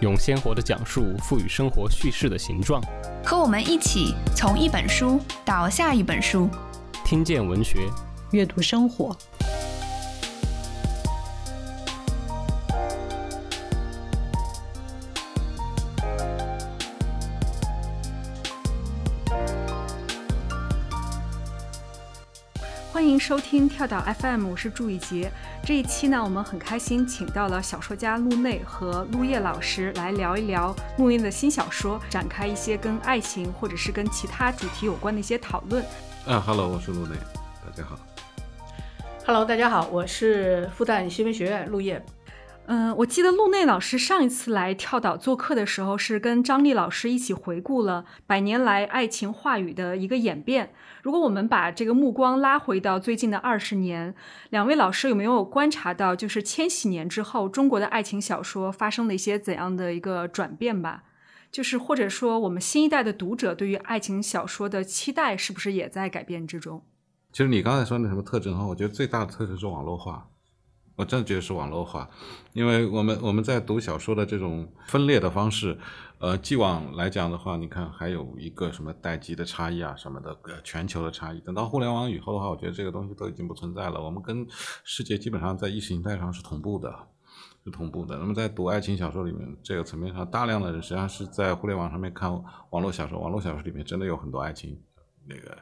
[0.00, 2.82] 用鲜活的讲述赋予生活叙事的形状。
[3.24, 6.48] 和我们一起从一本书到下一本书，
[7.04, 7.80] 听见文学，
[8.30, 9.16] 阅读生活。
[23.28, 25.30] 收听跳岛 FM，我是祝雨杰。
[25.62, 35.84] 这一期呢，我们很开心请到了小说家陆内和陆叶老师来聊一聊陆内的新小说，展开一些跟爱情或者是跟其他主题有关的一些讨论。
[36.26, 37.16] 啊哈喽，我是陆内，
[37.62, 37.98] 大家好。
[39.26, 42.02] Hello，大家好，我是复旦新闻学院陆叶。
[42.70, 50.74] 嗯，我记得陆内老师上一次来跳岛做客的时候，是跟张丽老师一起回顾了百年来爱情话语的一个演变。
[51.02, 54.14] 如果我们把这个目光拉回到最近的二十年，
[54.50, 61.04] 两位老师有没有观察到，就是千禧年之后，中国的爱情小说发生了一些怎样的一个转变吧？
[61.50, 66.82] 就是或者说，我们新一代的读者对于爱情小说的期待，是不是也在改变之中？
[67.32, 70.28] 其实你刚才说那什么特征哈，我觉得最大的特征是网络化。
[70.98, 72.10] 我真的觉得是网络化，
[72.52, 75.78] 因为我们我们在读小说的这种分裂的方式，
[76.18, 81.38] 呃，既往来讲的话，你看还有一个什么代际的差异啊什么的，呃，全球的差异。
[81.38, 84.02] 等到互联网以后的话，我觉得这个东西都已经不存在了。
[84.02, 84.44] 我们跟
[84.82, 86.92] 世界基本上在意识形态上是同步的，
[87.64, 88.18] 是同步的。
[88.18, 92.28] 那么在读爱情小说里面，这个层面上，大量的人实际上是在互联网上面看
[92.70, 94.76] 网络小说，网络小说里面真的有很多爱情
[95.28, 95.56] 那个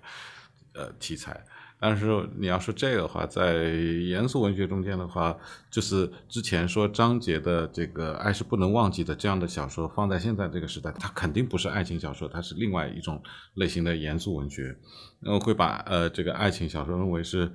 [0.73, 1.45] 呃题材。
[1.79, 5.37] 但是你要说这个的话，在严肃文学中间的话，
[5.71, 13.23] 就是之前说张杰的这个《爱是不能忘记的》这样的小说，放在现在这个时代，它肯定不是爱情小说，它是另外一种
[13.55, 14.75] 类型的严肃文学。
[15.21, 17.53] 那会把呃这个爱情小说认为是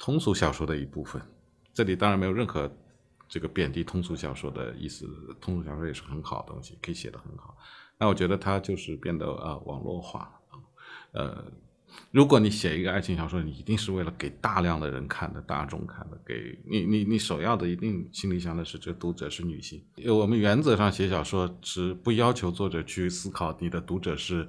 [0.00, 1.22] 通俗小说的一部分。
[1.72, 2.68] 这里当然没有任何
[3.28, 5.06] 这个贬低通俗小说的意思，
[5.40, 7.56] 通俗小说也是很好的东西，可以写得很好。
[7.98, 10.28] 那我觉得它就是变得呃网络化
[11.12, 11.44] 呃。
[12.10, 19.80] 如果你写一个爱情小说，你一定是为了给大量的人看的、大众看的，给你你你首要的一定心里想的是这读者是女性。
[20.08, 24.48] 我们原则上写小说是不要求作者去思考你的读者是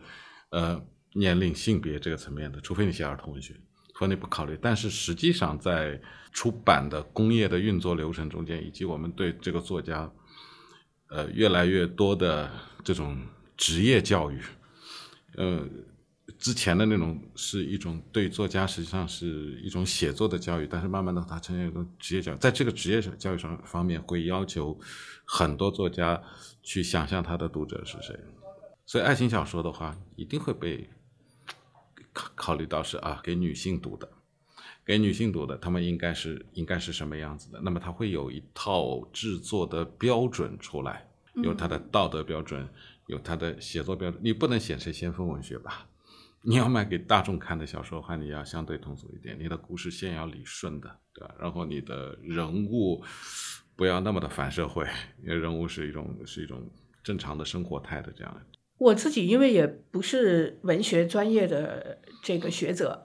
[0.49, 3.53] 呃年龄、性别这个层面的，除非你写儿童文学，
[3.93, 4.57] 否则你不考虑。
[4.59, 6.01] 但是实际上在
[6.31, 10.11] 出版的工业的运作流程中间，以及我们对这个作家
[11.09, 12.49] 呃越来越多的
[12.83, 13.21] 这种
[13.55, 14.41] 职业教育，
[15.35, 15.69] 呃。
[16.37, 24.79] 之前的那种是一种对作家实际上是一种写作的教育，但是慢慢的它呈现一种职业教育，在这个职业上教育上方面会要求
[25.25, 26.21] 很多作家
[26.61, 28.19] 去想象他的读者是谁，
[28.85, 30.89] 所以爱情小说的话一定会被
[32.13, 34.09] 考考虑到是啊给女性读的，
[34.85, 37.61] 给女性读的，他们应该是应该是什么样子的？
[37.63, 42.67] 那么它会有一套制作的标准出来，有它的道德标准，
[43.07, 45.87] 有它的写作标准，你不能写成先锋文学吧？
[46.43, 51.35] 你要卖给大众看的小说的话，你要相对通俗一点，你的故事线要理顺的，对吧？
[51.39, 53.03] 然后你的人物
[53.75, 54.87] 不要那么的反社会，
[55.23, 56.67] 因为人物是一种是一种
[57.03, 58.41] 正常的生活态的这样。
[58.79, 63.03] 我自己因为也不是文学专业的这个学者，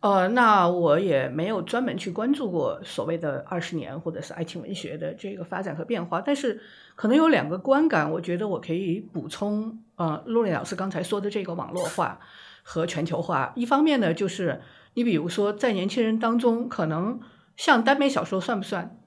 [0.00, 6.60] 呃，那我也没有专门去关注过所谓的二十年或者是爱情文学的这个发展和变化，但是
[6.96, 9.82] 可能有两个观感，我觉得我可以补充。
[9.96, 12.20] 呃，陆磊老师刚才说的这个网络化。
[12.66, 14.62] 和全球化，一方面呢，就是
[14.94, 17.20] 你比如说，在年轻人当中，可能
[17.56, 18.98] 像耽美小说算不算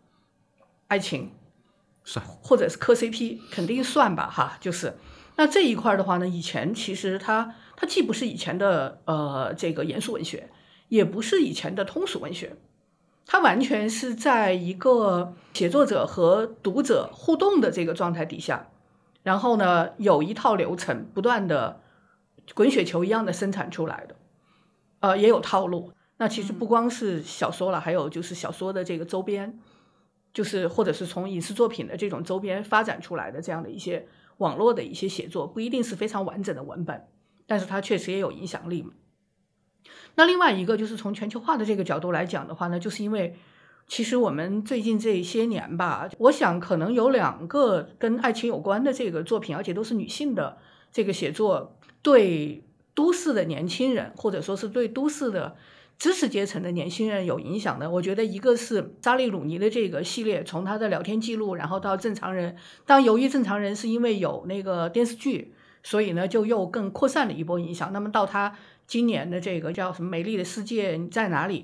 [0.87, 1.31] 爱情？
[2.03, 4.57] 算，或者是磕 CP，肯定算吧，哈。
[4.61, 4.93] 就是
[5.37, 10.51] 那这一块的话呢，以前其实它它既不是以前的呃这个严肃文学，
[10.89, 12.55] 也不是以前的通俗文学，
[13.25, 18.69] 它完全是在一个写作者和读者互动的这个状态底下，
[19.23, 21.81] 然后呢，有一套流程不断的。
[22.53, 24.15] 滚雪球一样的生产出来的，
[24.99, 25.91] 呃，也有套路。
[26.17, 29.59] 那其实不光是小说了，还有就是小说的这个周边，
[30.33, 34.07] 就是或者是从影视作品的这种周边发展出来的这样的一些
[34.37, 37.07] 网络的一些写作，不一定是非常完整的文本，
[37.45, 38.87] 但是它确实也有影响力。
[40.15, 43.35] 那另外一个就是从全球化的这个角度来讲的话呢，就是因为
[43.87, 50.57] 其实我们最近这些年吧，我想可能有两个跟爱情有关的这个作品，而且都是女性的
[50.91, 51.76] 这个写作，
[52.07, 52.63] 对
[52.95, 55.57] 都市的年轻人，或者说是对都市的
[55.99, 57.91] 知识阶层的年轻人有影响的。
[57.91, 62.55] 我觉得一个是扎利鲁尼的这个系列，从他的聊天记录，然后到正常人。
[62.85, 67.91] 当由于正常人是因为有那个电视剧，所以呢就又更扩散了一波影响。
[67.91, 68.55] 那么到他
[68.87, 71.63] 今年的这个叫什么《美丽的世界你在哪里》。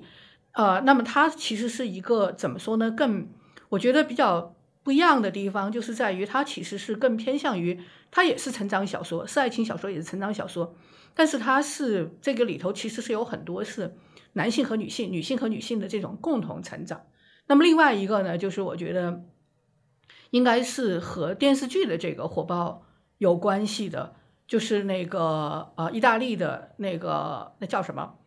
[0.52, 2.92] 呃，那么它其实是一个怎么说呢？
[2.92, 3.30] 更
[3.70, 4.54] 我觉得比较
[4.84, 7.80] 不一样的地方，就是在于它其实是更偏向于，
[8.12, 10.76] 它也是成长小说，是爱情小说，也是成长小说，
[11.14, 13.96] 但是它是这个里头其实是有很多是
[14.34, 17.06] 男性和女性、女性和女性的这种共同成长。
[17.48, 19.24] 那么另外一个呢，就是我觉得
[20.32, 22.86] 应该是和电视剧的这个火爆
[23.18, 24.16] 有关系的，
[24.48, 28.20] 就是那个呃意大利的那个那叫什么？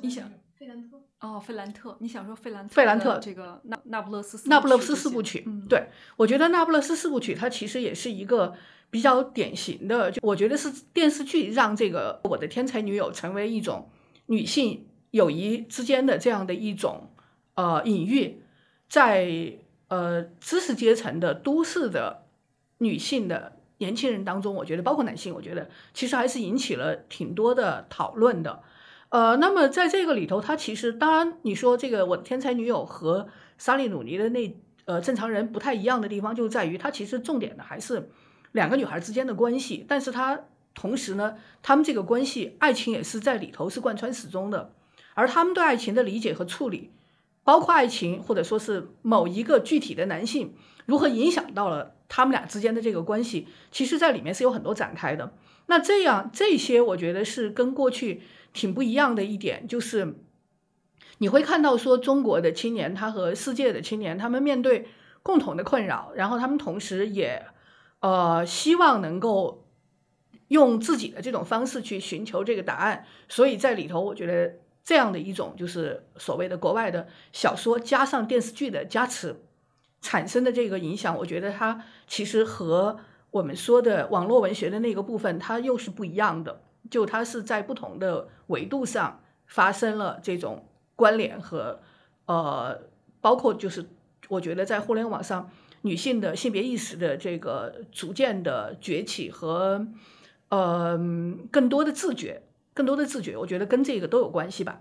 [0.00, 2.74] 你想费兰特哦，费兰特，你想说费兰特？
[2.74, 8.54] 费兰特这个那那不勒斯那不勒斯四部曲，曲，对我觉得那不勒斯四部曲它其实也是一个
[8.88, 13.90] 比较典型的，就我觉得是电视剧让这个我的天才女友成为一种
[14.26, 17.10] 女性友谊之间的这样的一种
[17.54, 18.42] 呃隐喻，
[18.88, 19.58] 在
[19.88, 22.22] 呃知识阶层的都市的
[22.78, 28.62] 女性的年轻人当中，我觉得包括男性，我觉得其实还是引起了挺多的讨论的。
[29.10, 33.28] 呃，那么在这个里头，他其实当然你说这个我的天才女友和
[33.58, 38.08] 莎莉努尼的那呃正常人不太一样的地方，就在于他其实重点的还是
[38.52, 40.40] 两个女孩之间的关系，但是他
[40.74, 44.72] 同时呢，他们这个关系爱情也是在里头是贯穿始终的，
[45.14, 46.92] 而他们对爱情的理解和处理，
[47.42, 50.54] 包括爱情或者说是某一个具体的男性
[50.86, 55.32] 如何影响到了他们俩之间的这个关系，其实在里面是有很多展开的。
[55.70, 58.20] 那这样这些我觉得是跟过去。
[58.52, 60.16] 挺不一样的一点就是，
[61.18, 64.88] 你会看到说中国的青年他和世界的青年他们面对
[65.22, 67.46] 共同的困扰，然后他们同时也
[68.00, 69.68] 呃希望能够
[70.48, 73.06] 用自己的这种方式去寻求这个答案。
[73.28, 79.36] 所以在里头，我觉得这样的一种就是所谓的国外的小说加上电视剧的加持
[80.00, 82.98] 产生的这个影响，我觉得它其实和
[83.30, 86.62] 我们说的网络文学的那个部分它又是不一样的。
[86.90, 90.66] 就它是在不同的维度上发生了这种
[90.96, 91.78] 关联和
[92.24, 92.80] 呃，
[93.20, 93.86] 包括就是
[94.28, 95.50] 我觉得在互联网上
[95.82, 99.86] 女性的性别意识的这个逐渐的崛起和
[100.48, 100.98] 呃
[101.50, 102.42] 更多的自觉，
[102.72, 104.80] 更多的自觉，我觉得跟这个都有关系吧。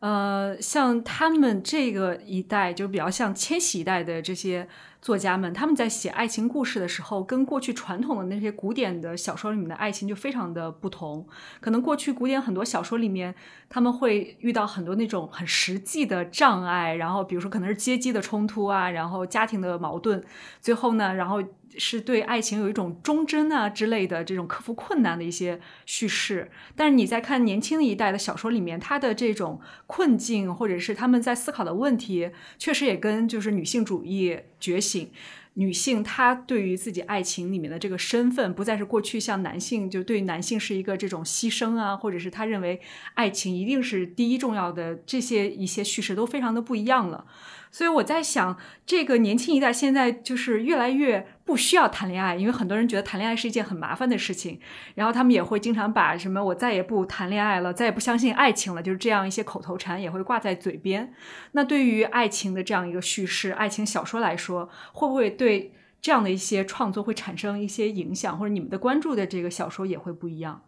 [0.00, 4.68] 呃，像他们这个一代，就比较像千禧一代的这些。
[5.02, 11.24] 作家们他们在写爱情故事的时候，跟过去传统的那些古典的小说里面的爱情就非常的不同。
[11.60, 13.32] 可能过去古典很多小说里面，
[13.68, 20.24] 他们会遇到很多那种很实际的障碍，然后比如说可能是阶级的冲突啊，然后家庭的矛盾，
[20.60, 21.40] 最后呢，然后。
[21.78, 35.10] 是对爱情有一种忠贞啊之类的这种克服困难的一些叙事，但是你在看年轻一代的小说里面，他的这种困境或者是他们在思考的问题，确实也跟就是女性主义觉醒，
[35.54, 42.80] 女性她对于自己爱情里面的这个身份，不再是过去像男性就对男性是一个这种牺牲啊，或者是他认为
[43.14, 47.26] 爱情一定是第一重要的这些一些叙事都非常的不一样了。
[47.70, 48.56] 所以我在想，
[48.86, 54.58] 这个年轻一代现在就是越来越不需要谈恋爱，因为很多人觉得谈恋爱是一件很麻烦的事情，
[54.96, 61.14] 然后他们也会经常把什么“我再也不谈恋爱了，再也不相信爱情了”就是这样一些口头禅也会挂在嘴边。
[61.52, 65.72] 那对于爱情的这样一个叙事，爱情小说来说，会不会对
[66.02, 70.60] 这样的一些创作会产生一些影响，或者你们的关注的这个小说也会不一样？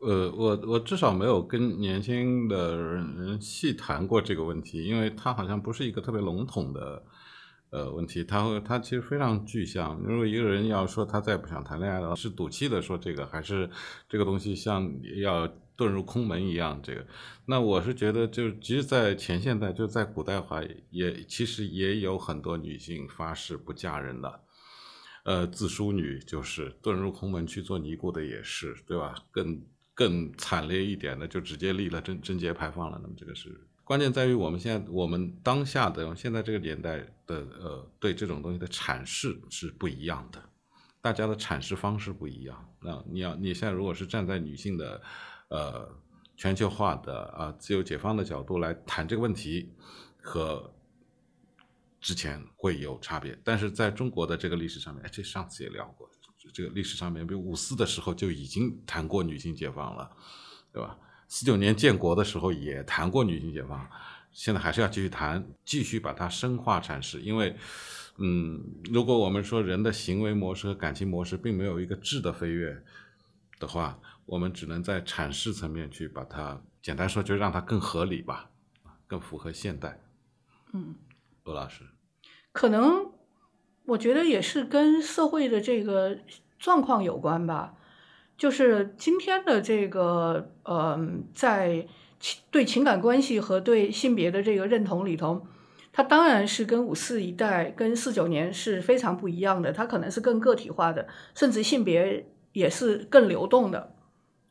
[0.00, 7.02] 呃，我我至少没有跟年轻的人细谈过这个问题，因为它好像不是一个特别笼统的
[7.70, 9.98] 呃问题，它会它其实非常具象。
[10.04, 13.68] 如果一个人要说他再不想谈恋爱了，是赌气的说这个，还是
[14.08, 16.80] 这个东西像要遁入空门一样？
[16.82, 17.06] 这个，
[17.46, 24.40] 那我是觉得，就即使在前现代，就在古代话，也其实也有很多女性发誓不嫁人的，
[25.24, 29.14] 呃，自淑女就是遁入空门去做尼姑的也是，对吧？
[29.30, 29.62] 更
[29.94, 32.98] 更惨烈一点的，就直接立了贞贞节牌坊了。
[33.02, 33.50] 那么这个是
[33.88, 40.38] 关键在于我们现在我们当下的现在这个年代的呃对这种东西的阐释是不一样的，
[41.00, 42.70] 大家的阐释方式不一样。
[42.82, 45.00] 那你要你现在如果是站在女性的
[45.48, 45.88] 呃
[46.36, 49.72] 全球化的啊自由解放的角度来谈这个问题，
[50.20, 50.70] 和
[51.98, 53.40] 之前会有差别。
[53.42, 56.06] 但是在中国的这个历史上面，哎这上次也聊过。
[56.52, 60.10] 这个历史上面，比如五四的时候就已经谈过女性解放了，
[60.74, 60.98] 对吧？
[61.28, 63.88] 四九年建国的时候也谈过女性解放，
[64.32, 67.54] 现在还是要继续谈，继续把它深化阐释，因为，
[68.16, 72.82] 嗯，如果我们说人的行为模式和感情模式并没有一个质的飞跃
[73.60, 78.50] 的话，我们只能在阐释层面去把它，简单说就让它更合理吧，
[79.06, 80.00] 更符合现代。
[80.72, 80.94] 嗯，
[81.44, 81.84] 罗老师，
[82.52, 83.12] 可能
[83.84, 86.18] 我觉得也是跟社会的这个
[86.58, 87.74] 状况有关吧。
[88.38, 91.84] 就是今天的这个，嗯，在
[92.20, 95.44] 情对情感关系和对性别的这个认同里头，
[95.92, 99.72] 它当然是跟五四一代、跟四九年是非常不一样的。
[99.72, 103.92] 它可能是更个体化的，甚至性别也是更流动的，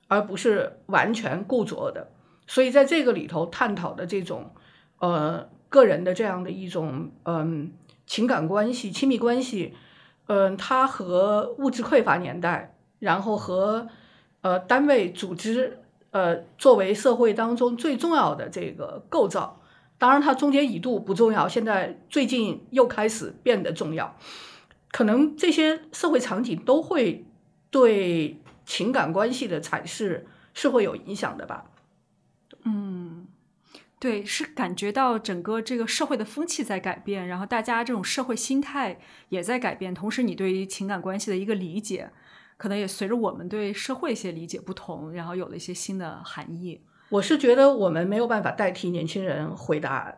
[0.09, 2.11] 而不是完全固着的。
[2.45, 4.51] 所以在这个里头探讨的这种，
[4.99, 7.71] 呃，个人的这样的一种，嗯，
[8.05, 9.73] 情感关系、亲密关系，
[10.27, 12.73] 嗯，它和物质匮乏年代。
[12.99, 13.87] 然后和
[14.41, 15.79] 呃单位组织
[16.11, 19.61] 呃作为社会当中最重要的这个构造，
[19.97, 24.17] 当然它中间一度不重要，现在最近又开始变得重要。
[24.91, 27.25] 可能这些社会场景都会
[27.69, 31.65] 对情感关系的阐释是会有影响的吧？
[32.63, 33.27] 嗯，
[33.99, 38.99] 对，是感觉到整个这个社会的风气在改变，然后大家这种社会心态
[39.29, 42.11] 也在改变，同时你对于情感关系的一个理解。
[42.57, 46.81] 可能也随着我们对社会一些理解不同，然后有了一些新的含义。
[47.09, 50.13] 我是觉得我们没有办法代替年轻人回答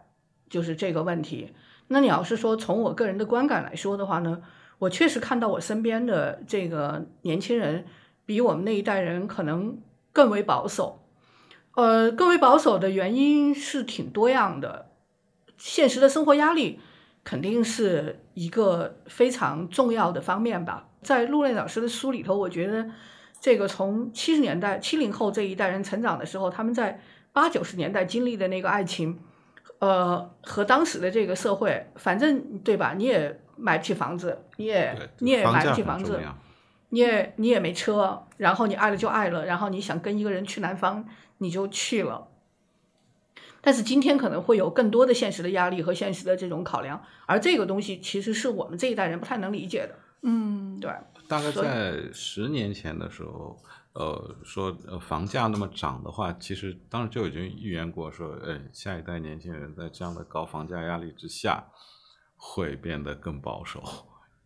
[0.49, 1.53] 就是这个问题。
[1.89, 4.41] 那你要是说从我个人的观感来说的话呢，
[4.79, 7.85] 我确实看到我身边的这个年轻人
[8.25, 9.79] 比我们那一代人可能
[10.11, 11.05] 更为保守。
[11.75, 14.89] 呃，更为保守的原因是挺多样的，
[15.57, 16.79] 现实的生活压力
[17.23, 20.88] 肯定是一个非常重要的方面吧。
[21.01, 22.89] 在陆内老师的书里头，我觉得
[23.39, 27.01] 这个从七十年代七零后这一代人成长的时候，他们在
[27.31, 29.19] 八九十年代经历的那个爱情，
[29.79, 32.93] 呃，和当时的这个社会，反正对吧？
[32.97, 36.19] 你也买不起房子，你也你也买不起房子，
[36.89, 41.05] 你也你也没车，然后你爱了就爱了，然后你想跟一个人去南方，
[41.37, 42.27] 你就去了。
[43.61, 49.95] 但是今天可能会有更多的现实的压力和现实的这种考量，而这个东西其实是我们这一代人不太能理解的。
[50.21, 50.91] 嗯，对。
[51.27, 53.57] 大概在十年前的时候，
[53.93, 61.63] 呃，说呃房价那么涨的话，其实当时就已经预言过，说，呃，下一代年轻人在这样的高房价压力之下，
[62.35, 63.83] 会变得更保守，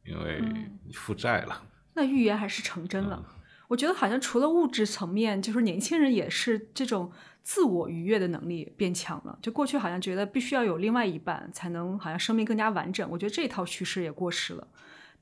[0.05, 0.41] 因为
[0.85, 1.63] 你负债了。
[1.93, 3.23] 那预言还是成真了。
[3.69, 7.11] 我觉得好像除了物质层面，就是年轻人也是这种
[7.41, 9.39] 自我愉悦的能力变强了。
[9.41, 14.67] 就过去好像觉得必须要有另外一半才能好像生命更加完整，我觉得这套趋势也过时了。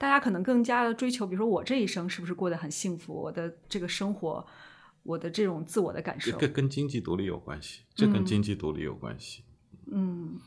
[0.01, 3.13] 大家可能更加的追求，比如说我这一生是不是过得很幸福？
[3.13, 4.43] 我的这个生活，
[5.03, 9.43] 我的这种自我的感受，这跟经济独立有关系，这跟经济独立有关系。
[9.91, 10.39] 嗯，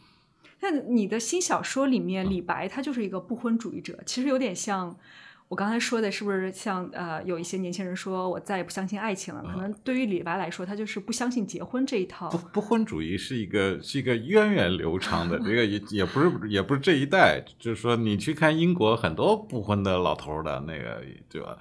[0.59, 4.99] 那你的新小说里面，李白他就是一个不婚主义者，其实有点像。
[5.47, 9.43] 我刚才说的是不是像呃，有一些年轻人说我再也不相信爱情了？
[9.43, 12.29] 可能对于李白来说，他就是不相信结婚这一套。
[12.31, 21.57] 不不婚主义是一个是一个源远流长的，这个也也不是也不是这一代，就是说你去看英国很多不婚的老头的那个对吧？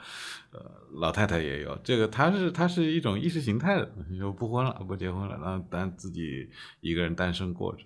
[0.52, 0.60] 呃，
[0.94, 6.50] 老太太也有这个，他是他是一种意识形态的，就不婚了不结婚了，然后但自己
[6.80, 7.84] 一个人单身过着。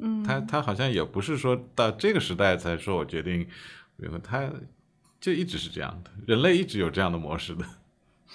[0.00, 3.44] 嗯，他他好像也不是说到这个时代才说我决定，
[3.96, 4.50] 比如他。
[5.26, 7.64] 就一直是这样的，人类一直有这样的模式的。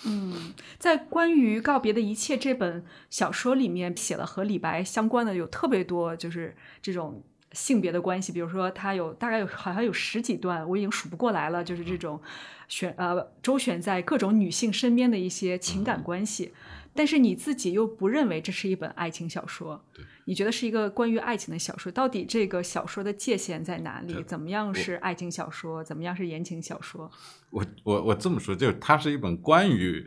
[0.04, 8.34] 嗯，在关于告别的一切这本小说里面，写了和李白相关的有特别多，就是这种性别的关系。
[8.34, 11.64] 比如说，他有大概有好像有十几段，我已经数不过来了。
[11.64, 12.22] 就是这种
[12.68, 16.52] 选呃周旋在各种女性身边的一些情感关系。
[16.94, 19.82] 但是你自己又不认为这是一本爱情小说，
[20.26, 21.92] 你觉得是一个关于爱情的小说？
[21.92, 24.22] 到底这个小说的界限在哪里？
[24.24, 25.82] 怎么样是爱情小说？
[25.84, 27.10] 怎么样是言情小说？
[27.50, 30.06] 我我我这么说，就是它是一本关于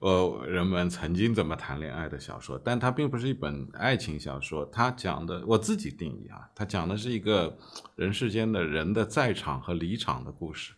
[0.00, 4.64] 呃人们曾经怎么谈恋爱的小说，但它并不是一本爱情小说。
[4.66, 7.56] 它讲的我自己定义啊，它讲的是一个
[7.94, 10.74] 人世间的人的在场和离场的故事。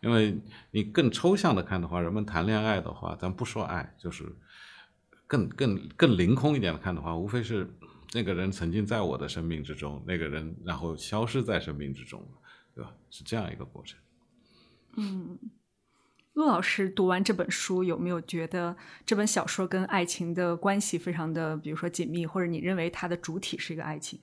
[0.00, 0.40] 因为
[0.70, 4.24] 你更抽象的看的话，人们谈恋爱的话，咱不说爱，就是。
[5.32, 7.66] 更更更凌空一点的看的话，无非是
[8.12, 12.22] 那个人曾经在我的生命之中，那个人然后消失在生命之中，
[12.74, 12.92] 对吧？
[13.08, 13.98] 是这样一个过程。
[14.98, 15.38] 嗯，
[16.34, 24.20] 陆老师读完这本书，有没有觉得这本小说跟爱情的关系非常的，比如说紧密，或者你认为它的主体是一个爱情？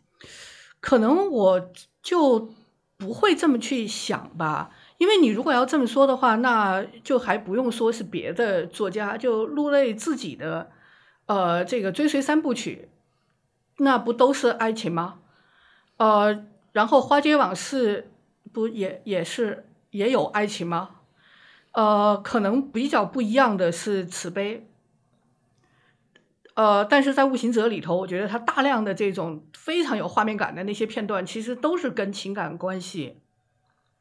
[0.79, 1.71] 可能我
[2.03, 2.53] 就
[2.97, 10.69] 不会这么去想吧，因为你如果要这么说的话，那就还不用说是别的作家，就陆类自己的。
[11.29, 12.89] 呃，这个追随三部曲，
[13.77, 15.19] 那不都是爱情吗？
[15.97, 18.11] 呃，然后花街往事
[18.51, 21.01] 不也也是也有爱情吗？
[21.73, 24.67] 呃，可能比较不一样的是慈悲。
[26.55, 33.19] 呃，但是在《悟行者》里头，我觉得他大量的这种非常有画面感的那些片段，其实都是跟情感关系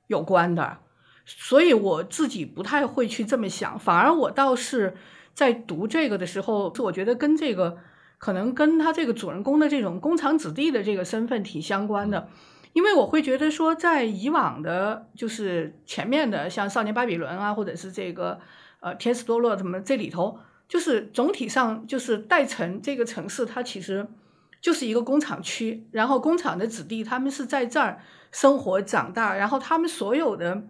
[0.06, 0.78] 有关的。
[1.26, 4.97] 所以我自己不太会去这么想，反而我倒是
[5.38, 7.78] 在读这个的时候，我觉得跟这个
[8.18, 12.28] 可能跟他这个主人公的这种工厂子弟的这个身份挺相关的，
[12.73, 18.40] 因为我会觉得说，在以往的，就是前面的像《少年巴比伦》啊，或者是这个
[18.80, 24.09] 呃《天使堕落》什么这里头，就是总体上就是代城这个城市，它其实
[24.61, 28.00] 就是一个工厂区，然后工厂的子弟他们是在这儿
[28.33, 30.64] 生活长大，然后他们所有的。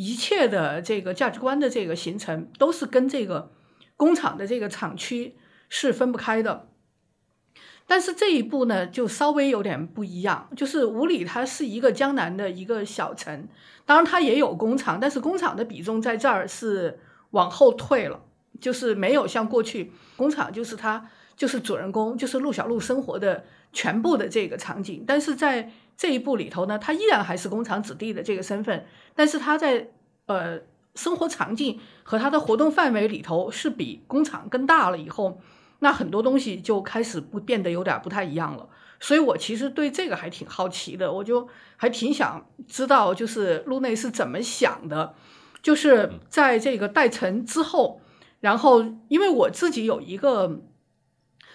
[0.00, 3.50] 一切的这个价值观的这个形成，都是跟这个
[3.98, 5.36] 工厂的这个厂区
[5.68, 6.70] 是分不开的。
[7.86, 13.46] 但是这一步呢，就稍微有点不一样，就是五里它是一个江南的一个小城，
[13.84, 16.98] 当然它也有工厂，但是工厂的比重在这儿是
[17.32, 18.22] 往后退了，
[18.58, 25.70] 就是没有像过去工厂就是它就是主人公就是陆小璐生活的全部的这个场景，但是在。
[26.00, 28.86] 这一步里头呢，他依然还是工厂子弟的这个身份，
[29.16, 29.88] 但是他在
[30.26, 30.60] 呃
[30.98, 35.40] 生活场景和他的活动范围里头是比工厂更大了以后，
[35.78, 38.68] 那很多东西就开始不变得有点不太一样了。
[38.98, 45.14] 所以我其实对这个还挺好奇的，我就还挺想知道，就是路内是怎么想的，
[45.62, 48.00] 就是在这个代城之后，
[48.40, 50.62] 然后因为我自己有一个。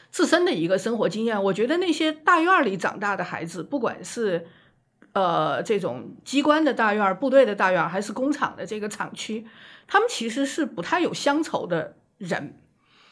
[0.10, 4.46] 自身的一个生活经验，我觉得那些大院里长大的孩子，不管是
[5.14, 9.48] 呃这种机关的大院、部队的大院，还是工厂的这个厂区，
[9.88, 12.60] 他们其实是不太有乡愁的人，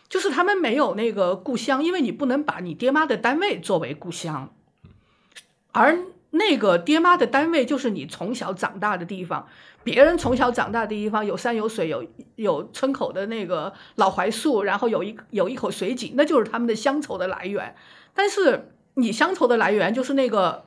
[0.09, 4.53] 就是他们没有那个故乡，因为你不能把你爹妈的单位作为故乡，
[5.71, 5.97] 而
[6.31, 9.47] 那个爹妈的单位就是你从小长大的地方。
[9.83, 12.05] 别人从小长大的地方有山有水有
[12.35, 17.75] 有村口的那个老槐树，然后有一有一口水井，那就是他们的乡愁的来源。
[18.13, 20.65] 但是你乡愁的来源就是那个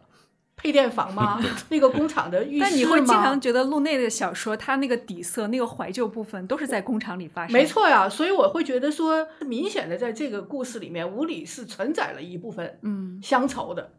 [0.64, 1.38] 配电房吗？
[1.68, 7.52] 那个工厂的浴室但你会经常觉得路内的小说，它那个底色、那个怀旧部分都是在工厂里发生。
[7.52, 13.92] 没错呀，所以我会觉得说，明显的在这个故事里面，五里是承载了一部分嗯乡愁的。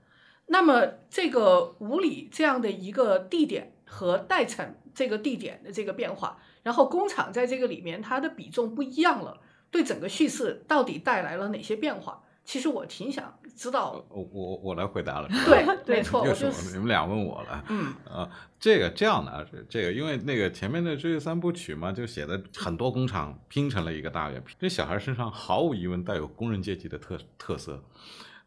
[0.48, 4.74] 那么这个五里这样的一个地点和代城。
[4.96, 12.22] 这个地点的这个变化，然后工厂在这个里面它的比重不一样了，对整个叙事到底带来了哪些变化？
[12.46, 14.06] 其实我挺想知道。
[14.10, 15.28] 我我我来回答了。
[15.46, 15.66] 对，
[15.98, 17.66] 没错，又是你们俩问我了。
[17.70, 18.30] 嗯啊，
[18.60, 24.42] 这个这样的啊，这个因为那个前面的追忆三部曲嘛，就写的很多工厂拼成了一个大圆。
[24.60, 27.84] 这小孩身上毫无疑问带有工人阶级的特特色，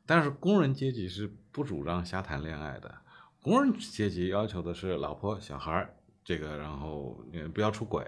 [0.06, 2.94] 但是工人阶级是不主张瞎谈恋爱的，
[3.42, 5.92] 工人阶级要求的是老婆小孩。
[6.24, 8.04] 这个，然后你不要出轨，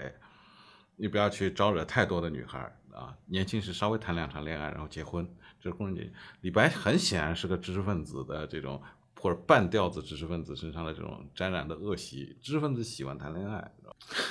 [0.96, 2.58] 你不要去招惹太多的女孩
[2.92, 3.16] 啊。
[3.24, 5.26] 年轻时稍微谈两场恋爱，然后结婚，
[5.60, 6.12] 这是工人阶级。
[6.40, 8.80] 李白很显然是个知识分子的这种
[9.20, 12.36] 或者半吊子知识分子身上的这种沾染的恶习。
[12.40, 13.72] 知识分子喜欢谈恋爱，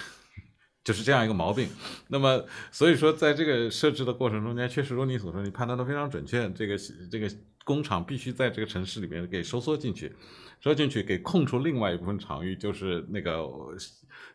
[0.83, 1.69] 就是这样一个毛病。
[2.07, 6.49] 那么，所以说在这个设置的过程中间，确实如你所说，你判断的非常准确。
[6.51, 6.75] 这个
[7.11, 7.29] 这个
[7.63, 10.15] 工厂必须在这个城市里面给收缩进去。
[10.61, 13.47] 收进去，给空出另外一部分场域，就是那个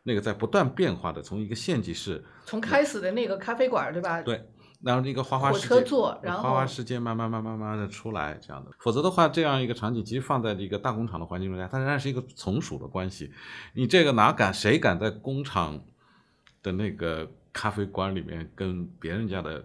[0.04, 4.22] 那个在不断变化的，从一个县级市，从开始的那个咖啡馆，对吧？
[4.22, 4.42] 对，
[4.84, 5.74] 然后一个花花世界，
[6.22, 8.70] 然后花花世界慢慢慢慢慢慢的出来，这样的。
[8.78, 13.32] 否则的话，这样一个场景其实放在一个大工厂的环境中间，它仍然是一个从属的关系。
[13.72, 15.80] 你这个哪敢谁敢在工厂
[16.62, 19.64] 的那个咖啡馆里面跟别人家的，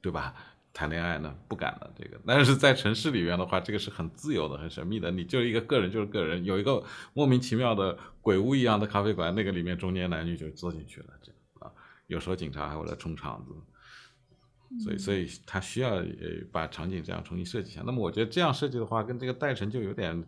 [0.00, 0.34] 对吧？
[0.76, 5.08] 谈恋爱呢不敢的，这个，但是在城市里面的话，这个是很自由的、很神秘的。
[5.08, 11.70] 你就是一个个人就是个人，有一个莫名其妙的鬼屋一样的咖啡馆，那个里面中年男女就坐进去了，这样啊。
[12.08, 13.52] 有时候警察还会来冲场子，
[14.82, 16.04] 所以，所以他需要呃
[16.50, 17.82] 把场景这样重新设计一下。
[17.86, 20.24] 那么我觉得这样设计的话，跟这个代成就有点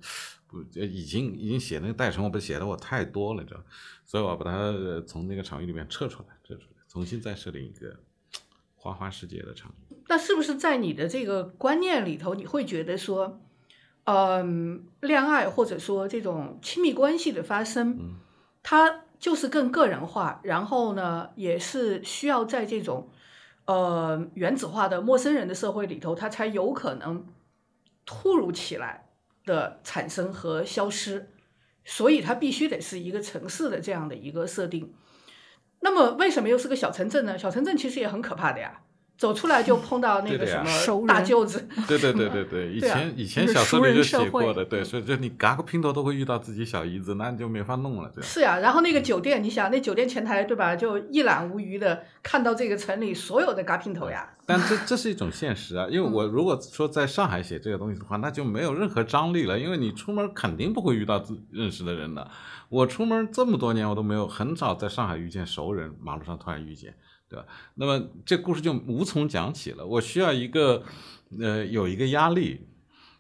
[0.47, 3.61] 不，已经已经写那个代城，我不写的我太多了，知道
[4.05, 4.73] 所以我把它
[5.07, 7.97] 从那个场域里面撤出来，撤出来，重新再设定一个
[8.75, 9.97] 花花世界的场景。
[10.09, 13.41] 那是不是在你的这个观念里头，你会觉得说，
[14.05, 18.15] 嗯，恋爱或者说这种亲密关系的发生，
[18.63, 23.09] 它就是更个人化，然后呢，也是需要在这种
[23.67, 27.27] 呃原子化的陌生人的社会里头，它才有可能
[28.05, 29.09] 突如其来
[29.45, 31.31] 的产生和消失，
[31.85, 34.95] 所以它必须得是一个城市的这样的一个设定。
[35.81, 37.37] 那么为什么又是个小城镇呢？
[37.37, 38.83] 小城镇其实也很可怕的呀。
[39.17, 48.31] 走出来就碰到那个什么大舅子， 对对对对 对，以前以前小说里就写过的，对，所以就你嘎个姘头都会遇到自己小姨子，那你就没法弄了，这样。
[48.31, 54.29] 是呀、然后那个酒店，你想那酒店前台对吧，就一览无余的看到这个城里所有的嘎姘头呀。
[54.45, 62.31] 但这这是一种现实啊，因为我如果说在上海写这个东西的话，那就没有任何张力了，因为你出门肯定不会遇到自认识的人的。
[62.69, 66.95] 我出门这么多年，我都没有很少在上海遇见熟人，马路上突然遇见，
[67.29, 67.47] 对吧？
[67.75, 69.85] 那么这故事就无从讲起了。
[69.85, 70.83] 我需要一个，
[71.41, 72.67] 呃，有一个压力，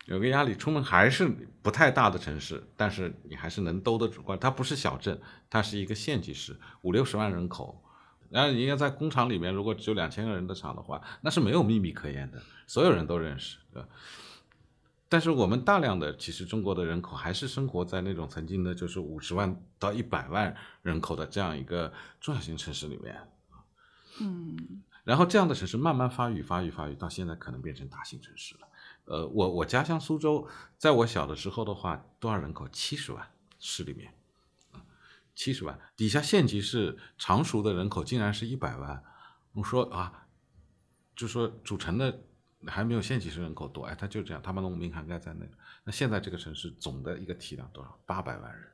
[0.07, 0.55] 有个压力。
[0.55, 1.29] 出门还是
[1.63, 4.23] 不太大的城市，但是你还是能兜得住。
[4.37, 7.83] 它不是小镇，它是一个县级市，五六十万人口。
[8.29, 13.89] 然后人家在工厂里面，如果只有两千个人的厂的话，那是没有秘密可言的，所有人都认识，对吧？
[15.09, 23.17] 但是我们大量的其实中国的人口还是生活在那种曾经的就是五十万到一百万人口的这样一个中小型城市里面，
[24.21, 28.69] 嗯，然后这样的城市慢慢发育、发育、发育，到现在可能变成大型城市了。
[29.05, 32.69] 呃，我我家乡苏州，在我小的时候的话，多少人口？
[32.71, 34.13] 七十万，市里面，
[35.35, 39.05] 七十万，底下县级市常熟的人口竟然是一百万。
[39.53, 40.27] 我说啊，
[41.15, 42.25] 就说主城的
[42.67, 45.49] 还没有县级市人口多，哎，他就这样，他把农民涵盖在内。
[45.85, 47.97] 那现在这个城市总的一个体量多少？
[48.05, 48.69] 八百万人，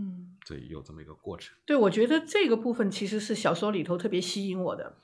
[0.00, 1.54] 嗯，所以有这么一个过程。
[1.66, 4.94] 对，我觉得这个部分其实是小说里头特别吸引我的，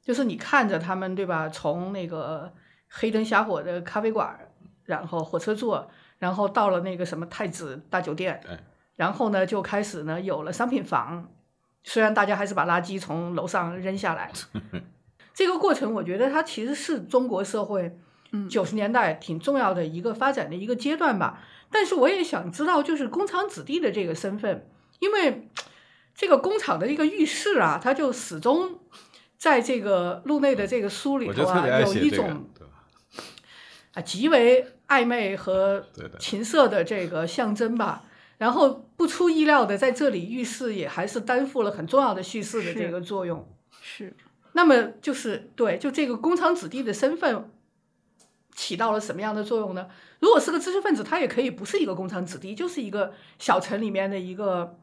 [0.00, 2.52] 就是你看着他们对吧，从那个
[2.88, 4.38] 黑灯瞎火的咖啡馆，
[4.84, 8.58] 然后火车座，然后到了那个什么太子大酒店，哎
[8.94, 11.28] 然后呢就开始呢有了商品房，
[11.82, 14.30] 虽然大家还是把垃圾从楼上扔下来，
[15.34, 17.98] 这个过程我觉得它其实是中国社会
[18.30, 21.42] 嗯九十年代挺重要的一个发展的一个阶段吧。
[21.74, 25.48] 但是我也想知道，就是工厂子弟的这个身份，因为
[26.14, 28.78] 这个工厂的一个浴室啊，它就始终
[29.36, 32.48] 在这个路内的这个书里头啊，有一种，
[33.94, 35.84] 啊极为暧昧和
[36.20, 38.04] 情色的这个象征吧。
[38.38, 43.48] 然后不出意料的，在这里浴室也还是担负了很重要的叙事的这个作用。
[43.80, 44.14] 是，
[44.52, 47.50] 那么就是对，就这个工厂子弟的身份
[48.54, 49.88] 起到了什么样的作用呢？
[50.20, 54.78] 如果是个知识分子，他也可以不是一个工厂子弟，就是一个小城里面的一个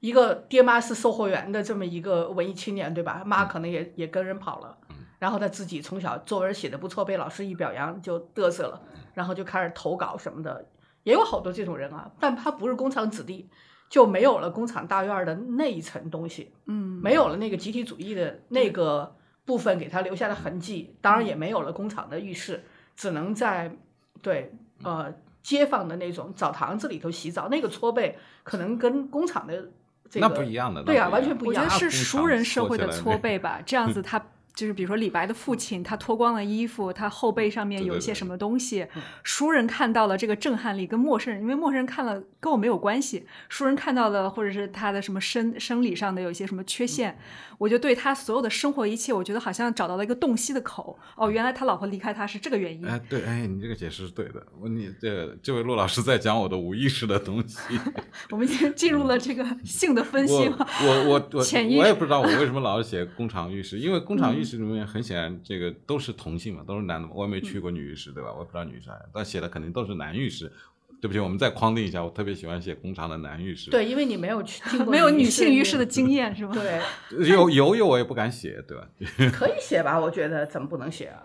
[0.00, 3.22] 一个爹妈是售货员的这么一个文艺青年，对吧？
[3.24, 4.76] 妈可能也也跟人跑了，
[5.18, 8.82] 然后他自己从小作文写的不错，被老师一表扬就嘚瑟了，
[9.14, 10.68] 然后就开始投稿什么的，
[11.02, 13.48] 也有好多这种人啊，但他不是工厂子弟，
[13.88, 16.52] 就没有了工厂大院的那一层东西。
[16.66, 22.64] 嗯，没有了那个集体主义的那个部分给他留下的痕迹，当然也没有了工厂的浴室，
[22.96, 23.74] 只能在
[24.22, 24.52] 对
[24.82, 29.70] 呃街坊的那种澡堂子里头洗澡，那个搓背可能跟工厂的
[30.08, 34.24] 这个那不一样的，对啊完全不一样我觉得是熟人社会的搓背吧，这样子 他。
[34.54, 38.86] 就是比如说李白的父亲，他脱光了衣服，他后背上面有一些什么东西，
[39.24, 47.18] 熟人看到了这个震撼力，跟陌生人，因为陌生人看了跟我没有关系，熟人看到了或者是他的什么生生理上的有一些什么缺陷，
[47.58, 50.96] 我就对他所有的生活一切，我觉得好像找到了一个洞悉的口。
[51.16, 52.86] 哦，原来他老婆离开他是这个原因。
[52.86, 54.40] 哎，对，哎，你这个解释是对的。
[54.60, 57.58] 我你这这位陆老师在讲我的无意识的东西。
[58.30, 60.68] 我们已经进入了这个性的分析我了。
[60.82, 61.44] 我我我
[61.78, 67.14] 我也不知道我为什么老是写工厂浴室，因为工厂浴室里面很显然这个都是同性嘛，都是男的嘛。
[67.14, 68.30] 我也没去过女浴室，对吧？
[68.32, 70.52] 我也不知道女浴室啥样，但写的肯定都是男浴室。
[71.00, 76.54] 对不起，我们再框定一下，我特别喜欢写工厂的男浴室。，对，因为你没有去过 没有女性浴室的经验是吧？
[77.10, 78.88] 对，有有有我也不敢写，对吧？
[79.30, 80.00] 可以写吧？
[80.00, 81.22] 我觉得怎么不能写啊？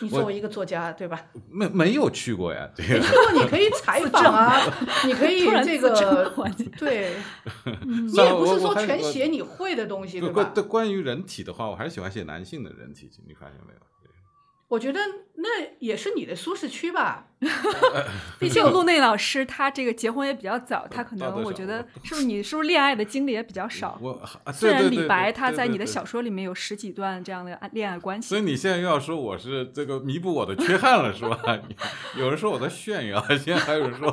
[0.00, 1.20] 你作为一个作家，对吧？
[1.50, 4.60] 没没有去过呀，这个没去过，你可以采访啊，
[5.04, 5.90] 你可以这个
[6.78, 7.16] 对，
[7.84, 10.34] 你也不是说全写你会的东西，对吧？
[10.34, 13.80] 关对关于人体的话，我还是喜欢写男性的人体，你发现没有？
[14.68, 15.00] 我觉得
[15.36, 15.48] 那
[15.78, 17.28] 也是你的舒适区吧。
[18.40, 23.98] 毕竟陆内老师他这个结婚也比较早，他可能我觉得是不是你是不是恋爱的经历也比较少？
[24.00, 24.12] 我
[24.44, 31.38] 啊虽然李白他在你的小说里面有十几段这样的恋爱关系所以，你现在又要说我是这个弥补我的缺憾了，是吧？
[32.16, 34.10] 有人说我在炫耀，现在还有人说，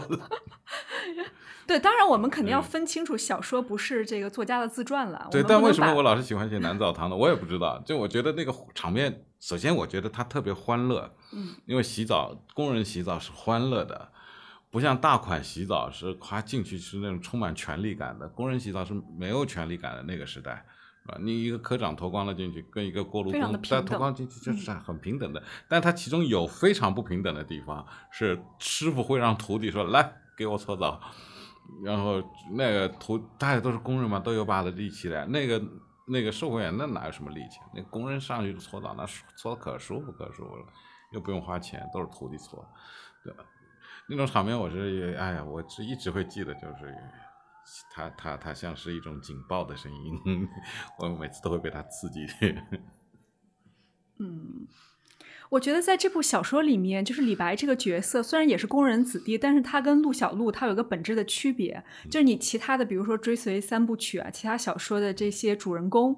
[1.66, 5.30] 对，当然我们肯定要嗯分清楚，小说不是这个作家的自传了。
[5.32, 7.16] 对，但为什么我老是喜欢写男澡堂呢？
[7.16, 7.82] 我也不知道。
[7.86, 14.10] 就我觉得那个场面，首先我觉得它特别欢乐，嗯，因为洗澡，工人洗澡是欢乐的，
[14.72, 20.66] 不像大款洗澡是夸进去是那种充满权力感的，工人洗澡是没有权力感的那个时代。
[21.08, 31.02] 啊，你一个科长脱光了进去，跟一个锅炉工的平等嗯再脱光进去就是很平等的，但它其中有非常不平等的地方，是师傅会让徒弟说来给我搓澡，
[31.84, 35.62] 然后那个徒大家都是工人嘛，都有把的力气的，那个
[36.06, 37.60] 那个售货员那哪有什么力气？
[37.74, 39.06] 那工人上去搓澡，那
[39.38, 40.66] 搓的可舒服可舒服了，
[41.12, 42.66] 又不用花钱，都是徒弟搓，
[43.24, 43.44] 对吧？
[44.10, 46.94] 那种场面我是哎呀，我是一直会记得，就是
[47.94, 50.20] 他他他像是一种警报的声音，
[51.00, 52.26] 我每次都会被他刺激。
[54.20, 54.68] 嗯。
[55.54, 66.18] 我觉得在这部小说里面，就是李白这个角色，虽然也是工人子弟，但是他跟陆小璐他有个本质的区别，就是你其他的，比如说追随三部曲啊，其他小说的这些主人公，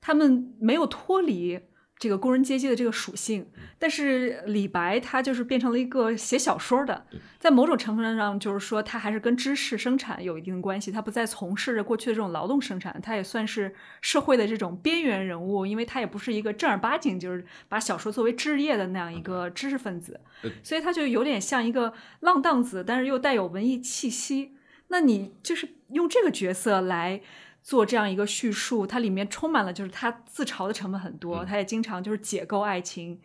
[0.00, 1.60] 他们没有脱离。
[2.00, 3.46] 这个工人阶级的这个属性，
[3.78, 7.04] 但是李白他就是变成了一个写小说的，
[7.38, 20.18] 在某种程度上，就是说他还是跟知识生产有一定的关系，他不再从事着过去的这种劳动生产，他也算是社会的这种边缘人物，因为他也不是一个正儿八经就是把小说作为职业的那样一个知识分子，
[20.62, 24.54] 所以他就有点像一个浪荡子，但是又带有文艺气息。
[24.88, 27.20] 那你就是用这个角色来。
[27.62, 33.20] 做这样一个叙述，它里面充满了就是他自嘲的成分很多，他也经常就是解构爱情。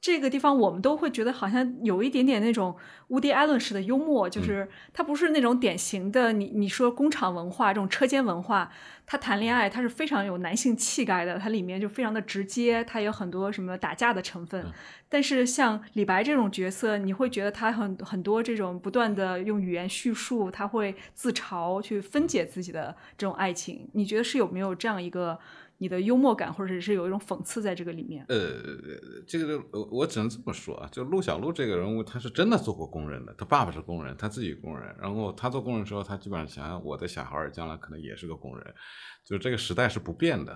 [0.00, 2.76] 这个地方我们都会觉得好像有一点点那种
[3.08, 8.70] 乌迪艾伦式的幽默，就是他不是那种典型的你你说工厂文化这种车间文化。
[9.08, 14.66] 他谈恋爱，他是非常有男性气概的，他里面就非常的直接，他有很多什么打架的成分。
[15.08, 23.88] 但是像李白这种角色，你会觉得他很很多这种不断的用语言叙述，他会自嘲去分解自己的这种爱情。
[23.92, 25.38] 你觉得是有没有这样一个
[25.78, 28.24] 你的幽默感，或者是有一种讽刺在这个里面？
[28.28, 28.38] 呃，
[29.26, 38.74] 这个我只能这么说啊，就陆小璐这个人物，他是真的做过工人的，他爸爸是工人，他自己工人，然后他做工人时候，他基本上想想我的小孩将来可能也是个工人。
[39.24, 40.52] 就是这个时代是不变的，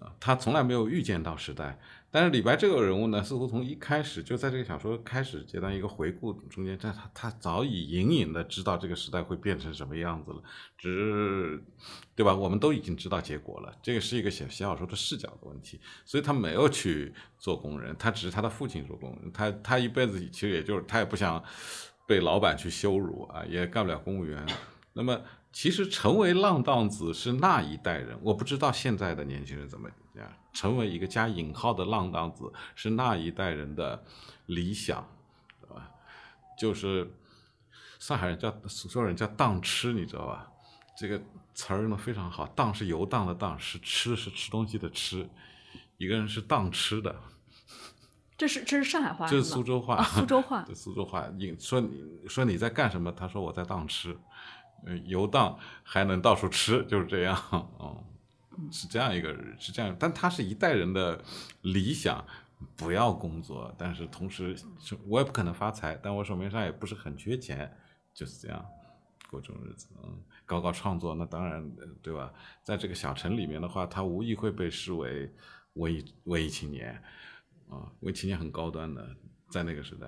[0.00, 1.78] 啊，他从来没有预见到时代。
[2.12, 10.42] 但是李白这个人物呢，似乎从一开始就在这个小说开始阶段一个回顾中间，但他他早已隐隐的知道这个时代会变成什么样子了，
[10.76, 11.64] 只是，
[12.14, 12.34] 对吧？
[12.34, 13.74] 我们都已经知道结果了。
[13.82, 19.32] 这个是一个写写小说的视角的问题，所以他没有去做工人，他只是他的父亲做工人。
[19.32, 21.42] 他他一辈子其实也就是他也不想
[22.06, 24.46] 被老板去羞辱啊，也干不了公务员。
[24.92, 25.20] 那么。
[25.54, 29.86] 其实成为浪荡子是那一代人，我不知道现在的年轻人怎么。
[30.52, 34.04] 成为一个加引号的浪荡子是那一代人的
[34.46, 35.06] 理想，
[35.60, 35.90] 对吧？
[36.58, 37.10] 就是
[37.98, 40.50] 上海人叫苏州人叫荡吃，你知道吧？
[40.98, 41.20] 这个
[41.54, 45.28] 词儿用的非常好，荡是游荡的荡，是吃是吃东西的吃。
[45.96, 47.14] 一个人是荡吃的，
[48.36, 51.28] 这是这是上海话，这是苏州话，苏州话， 苏州话。
[51.38, 53.10] 你说你说你在干什么？
[53.12, 54.16] 他说我在荡吃。
[55.04, 57.36] 游荡还能到处吃，就是这样，
[57.78, 58.04] 哦，
[58.70, 61.22] 是这样一个，是这样，但他是一代人的
[61.62, 62.24] 理想，
[62.76, 64.56] 不要工作，但是同时
[65.06, 67.70] 我也不可能发财，但我手面上也不是很缺钱，
[68.14, 68.64] 就是这样
[69.30, 71.70] 过这种日子，嗯，搞搞创作，那当然
[72.02, 72.32] 对吧？
[72.62, 75.32] 在这个小城里面的话，他无疑会被视为
[75.74, 77.02] 文艺文艺青年，
[77.68, 79.08] 啊，文艺青年很高端的，
[79.48, 80.06] 在那个时代。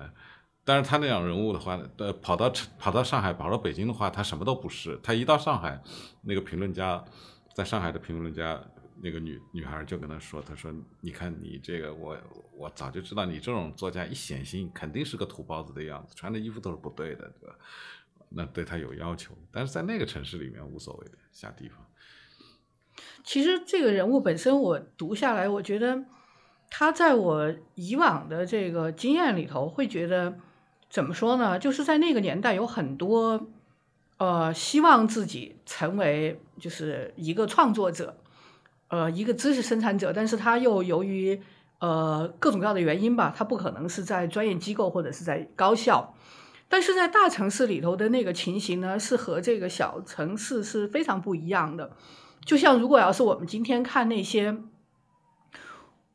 [0.67, 4.99] 但是他那样人物的话，呃，跑到跑到上海，跑到北京的话，他什么都不是。
[5.03, 5.79] 他一到上海，
[6.21, 7.05] 那个评论家，
[7.55, 8.61] 在上海的评论家，
[9.01, 12.17] 那个女女孩就跟他说：“他说，你看你这个，我
[12.51, 17.55] 我早就知道你这种作家一显形，肯定是个土包子的样子，穿的衣服都是不对的，对吧？
[18.27, 19.33] 那对他有要求。
[19.53, 21.79] 但是在那个城市里面无所谓的下地方。
[23.23, 26.03] 其实这个人物本身，我读下来，我觉得
[26.69, 30.37] 他在我以往的这个经验里头，会觉得。
[30.87, 31.59] 怎么说呢？
[31.59, 33.49] 就是在那个年代，有很多，
[34.17, 38.17] 呃，希望自己成为就是一个创作者，
[38.87, 41.41] 呃，一个知识生产者，但是他又由于
[41.79, 46.15] 呃各种各样的原因吧，他不可能是在专业机构或者是在高校，
[46.69, 51.91] 但是在大城市里头的那个情形呢，是和这个小城市是非常不一样的。
[52.45, 54.57] 就像如果要是我们今天看那些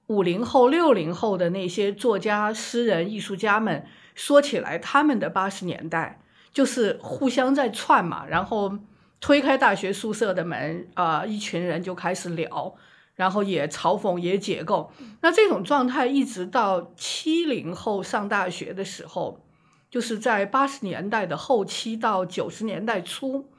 [0.07, 3.85] 五零后、六零后的那些作家、诗人、艺术家们。
[4.13, 6.20] 说起来，他们的八十年代
[6.53, 8.79] 就是互相在串嘛，然后
[9.21, 12.75] 推开大学宿舍的门啊，一群人就开始聊，
[13.15, 14.93] 然后也嘲讽，也解构。
[15.21, 19.47] 那这种状态一直到七零后上大学的时候，
[19.91, 23.51] 就是在八十年代的后期到九十年代初，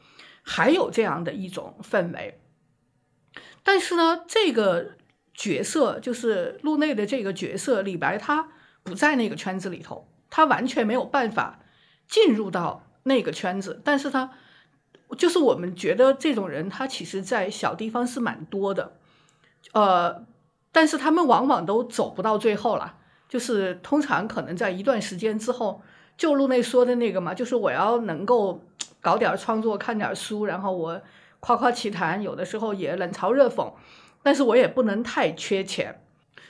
[0.41, 2.39] 还有这样的一种氛围。
[3.63, 4.97] 但是呢，这个
[5.33, 8.49] 角色就是路内的这个角色李白，他
[8.83, 10.07] 不在那个圈子里头。
[10.33, 11.59] 他完全没有办法
[12.11, 14.31] 进入到那个圈子，但是他
[15.17, 18.97] 就是我们觉得这种人，他其实在小地方是蛮多的，
[19.71, 20.25] 呃，
[20.73, 22.97] 但是他们往往都走不到最后了，
[23.29, 25.81] 就是通常可能在一段时间之后，
[26.17, 28.61] 就路内说的那个嘛，就是我要能够
[28.99, 31.01] 搞点创作，看点书，然后我
[31.39, 33.73] 夸夸其谈，有的时候也冷嘲热讽，
[34.21, 36.03] 但是我也不能太缺钱。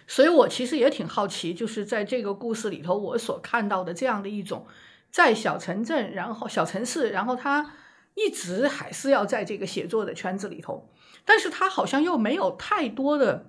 [0.07, 4.65] 所以我其实也挺好奇，就是在这个故事里头，我所看到的这样的一种，
[5.11, 7.73] 在小城镇，然后小城市，然后他
[8.15, 10.89] 一直还是要在这个写作的圈子里头，
[11.25, 13.45] 但是他好像又没有太多的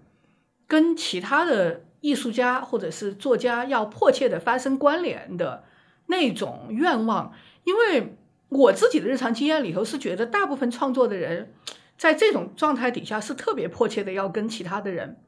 [0.67, 5.65] 跟其他的艺术家或者是作家要迫切的发生关联的
[6.07, 7.33] 那种愿望，
[7.65, 8.17] 因为
[8.49, 11.55] 我自己的日常经验里头是觉得，大部分创作的人
[11.97, 15.19] 在这种状态底下是特别迫切的要跟其他的人。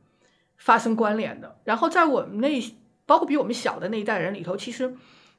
[0.56, 4.94] 发生关联的，然后在我们那，包括比我们小的那一代人里头，其实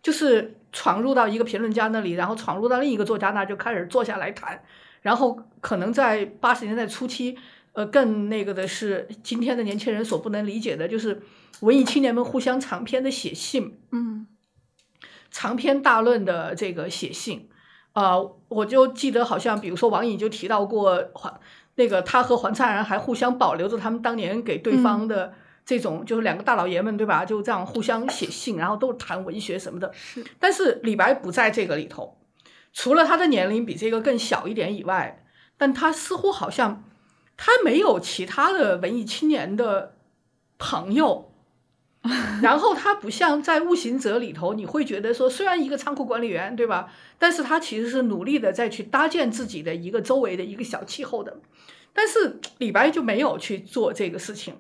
[0.06, 4.64] 就是闯入到一个评论家那里，然后闯入到另一个作家那，就开始坐下来谈。
[5.02, 7.36] 然后可能在八十年代初期，
[7.74, 11.24] 呃，更那个的是今天的年轻人所不能理解的，就是
[11.62, 14.28] 文艺青年们互相长篇的写信，嗯，
[15.32, 17.50] 长篇大论的这个写信。
[17.94, 18.18] 啊，
[18.50, 21.10] 我就记得好像，比如说王颖就提到过。
[21.16, 21.34] 还
[21.78, 25.34] 那个他和黄灿然还互相保留着他们当年给对方的
[25.66, 27.26] 这种，就是两个大老爷们对吧？
[27.26, 29.92] 就这样互相写信，然后都谈文学什么的。
[29.94, 32.18] 是，但是李白不在这个里头，
[32.72, 35.26] 除了他的年龄比这个更小一点以外，
[35.58, 36.84] 但他似乎好像
[37.36, 39.96] 他没有其他的文艺青年的
[40.58, 41.32] 朋友。
[42.44, 46.94] 然后他不像在《悟行者》里头，你会觉得说，虽然一个仓库管理员对吧？
[47.18, 51.38] 但是他其实是努力的在去搭建自己的一个周围的一个小气候的。
[51.94, 54.54] 但是李白就没有去做这个事情，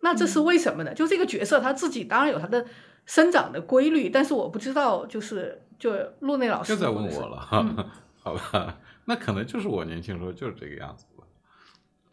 [0.00, 0.94] 那这是为什么呢？
[0.94, 2.66] 就这个角色他自己当然有他的
[3.06, 7.40] 生长的规律，但是我不知道，就是就陆内老师又在问我了，
[8.22, 8.78] 好吧？
[9.06, 11.24] 那可能就是我年轻时候就是这个样子吧。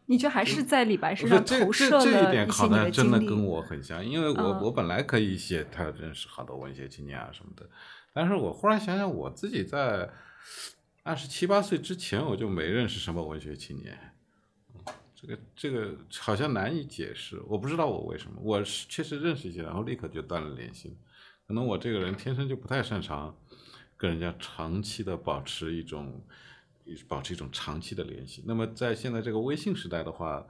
[0.07, 7.69] 你觉得还是在李白身上投射了这一点，好像真的经历跟我很像，因为我我本来可以写他认识好多文学青年啊什么的，
[8.13, 10.09] 但是我忽然想想，我自己在
[11.03, 13.97] 二十七八岁之前，我就没认识什么文学青年。
[15.19, 20.95] 这个这个好像难以解释，我不知道我为什么，我是确实认识一些，然后立刻就断了联系。
[21.47, 23.35] 可能我这个人天生就不太擅长
[23.97, 26.23] 跟人家长期的保持一种
[27.07, 28.43] 保持一种长期的联系。
[28.45, 30.45] 那么在现在这个微信时代的话，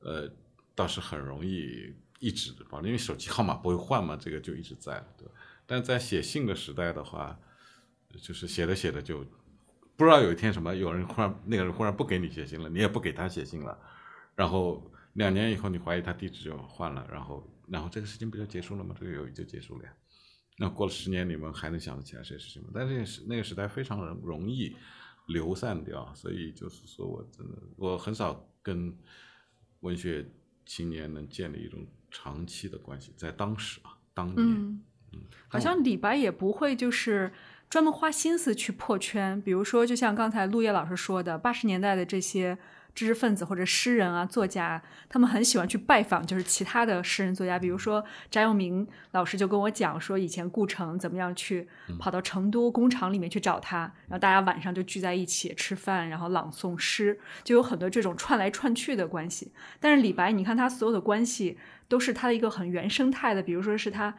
[0.00, 0.30] 呃，
[0.74, 5.32] 倒是很容易一直保，因为手机号码不会换嘛，这个就一直在，对吧？
[5.64, 7.38] 但在写信的时代的话，
[8.20, 9.24] 就是写着写着就
[9.96, 13.78] 不知道有一天什么，有人忽然那个人忽然不给你写信了，你也不给他写信了。
[14.34, 18.94] 然后两年以后，你怀疑他地址就换了，然后然后这个事情不就结束了吗？
[18.98, 19.92] 这个友谊就结束了呀。
[20.58, 22.68] 那过了十年，你们还能想得起来谁是谁吗？
[22.72, 24.74] 但是时那个时代非常容容易
[25.28, 28.96] 流散掉，所以就是说我真的我很少跟
[29.80, 30.26] 文学
[30.64, 34.38] 青年能建立一种长期的关系，在当时啊，当年，
[35.12, 37.32] 嗯，好像李白也不会就是
[37.68, 42.56] 专门花心思去破圈，比如说就像刚才陆叶老师说的，八十年代的这些。
[42.94, 53.78] 知识分子或者诗人啊，作家，他们很喜欢去拜访，就是其他的诗人作家，比如说翟永明老师就跟我讲说，以前顾城怎么样去跑到成都工厂里面去找他，
[54.08, 59.52] 然后大家晚上就聚在一起吃饭，然后朗诵诗，就有很多这种串来串去的关系。
[59.80, 64.14] 但是李白，你看他所有的关系都是他的一个很原生态的，比如说是他。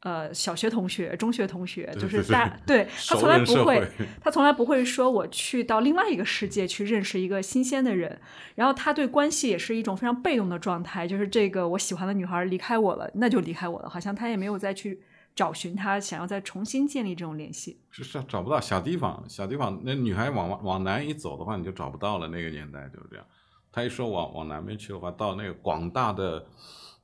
[0.00, 3.84] 呃，小学同学、中学同学，就是大对他从来不会，
[4.20, 8.20] 他从来不会说我去到另外一个世界去认识一个新鲜的人。
[8.54, 15.02] 然后他对关系也是一种非常被动的状态，就是这个我喜欢的女孩离开我了，那就离开我了，好像他也没有再去
[15.34, 17.80] 找寻他，想要再重新建立这种联系。
[17.90, 22.28] 是是找不到小地方，小地方那女孩往往南一走的话，你就找不到了。
[22.28, 23.26] 那个年代就是这样。
[23.72, 26.46] 他一说往往南边去的话，到那个广大的。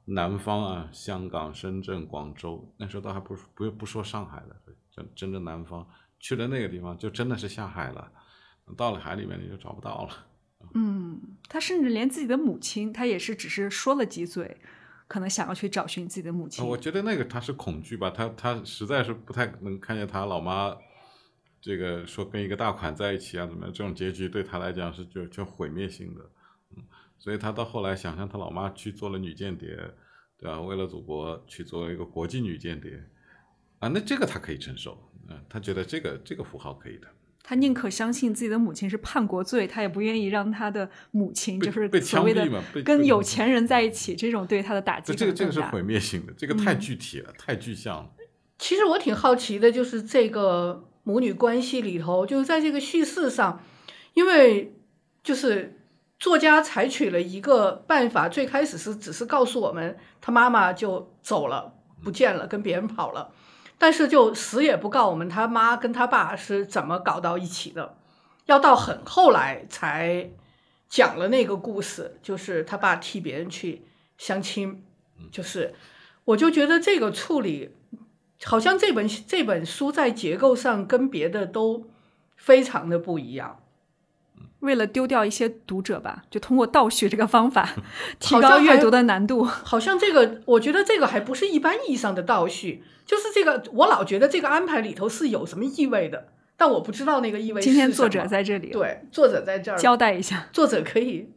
[0.06, 4.56] 南方啊，香港、深圳、广州，那时候都还不不不说上海了，
[4.90, 5.86] 真真正南方
[6.20, 8.12] 去了那个地方，就真的是下海了。
[8.76, 10.26] 到了海里面，你就找不到了。
[10.74, 14.58] 嗯，他甚至连自己的母亲，他也是只是说了几嘴，
[15.06, 16.66] 可能想要去找寻自己的母亲。
[16.66, 20.74] 我觉得那个他是恐惧吧，他他实在是不太能看见他老妈，
[21.60, 23.72] 这个说跟一个大款在一起啊，怎么样？
[23.72, 26.30] 这种结局对他来讲是就就毁灭性的。
[27.24, 29.74] 所以他到后来想象他老妈去做了女间谍，
[30.38, 30.60] 对吧？
[30.60, 33.02] 为了祖国去做一个国际女间谍，
[33.78, 37.08] 啊，那这个他可以承受，嗯，他觉得这个这个符号可以的。
[37.42, 42.46] 他宁可相信自己的母亲是叛国罪，他也不愿意让他的母亲就是被所谓的
[42.84, 48.10] 跟有钱人在一起，这种对他的打击这个这个是毁灭性的，这个太具体了，太具象了。
[48.58, 53.62] 其实我挺好奇的，就是这个母女关系里头，就是在这个叙事上，
[54.12, 54.76] 因为
[55.22, 55.80] 就是。
[56.24, 63.30] 作家采取了一个办法，最开始是只是告诉我们他妈妈就走了，不见了，跟别人跑了，
[63.76, 67.98] 但是就死也不告我们他妈跟他爸是怎么搞到一起的，
[68.46, 70.30] 要到很后来才
[70.88, 73.84] 讲了那个故事，就是他爸替别人去
[74.16, 74.82] 相亲，
[75.30, 75.74] 就是
[76.24, 77.76] 我就觉得这个处理，
[78.44, 81.86] 好像这本这本书在结构上跟别的都
[82.34, 83.60] 非常的不一样。
[84.64, 87.68] 为了丢掉一些读者吧，就通过倒叙这个方法
[88.18, 89.44] 提高阅读的难度。
[89.44, 99.78] 好像这个，我觉得这个还不是一般意义上的倒叙，就是这个，我老觉得这个安排里头是有什么意味的，但我不知道那个意味是今天作者在这里对作者在这儿。
[99.78, 101.28] 交代一下，作者可以。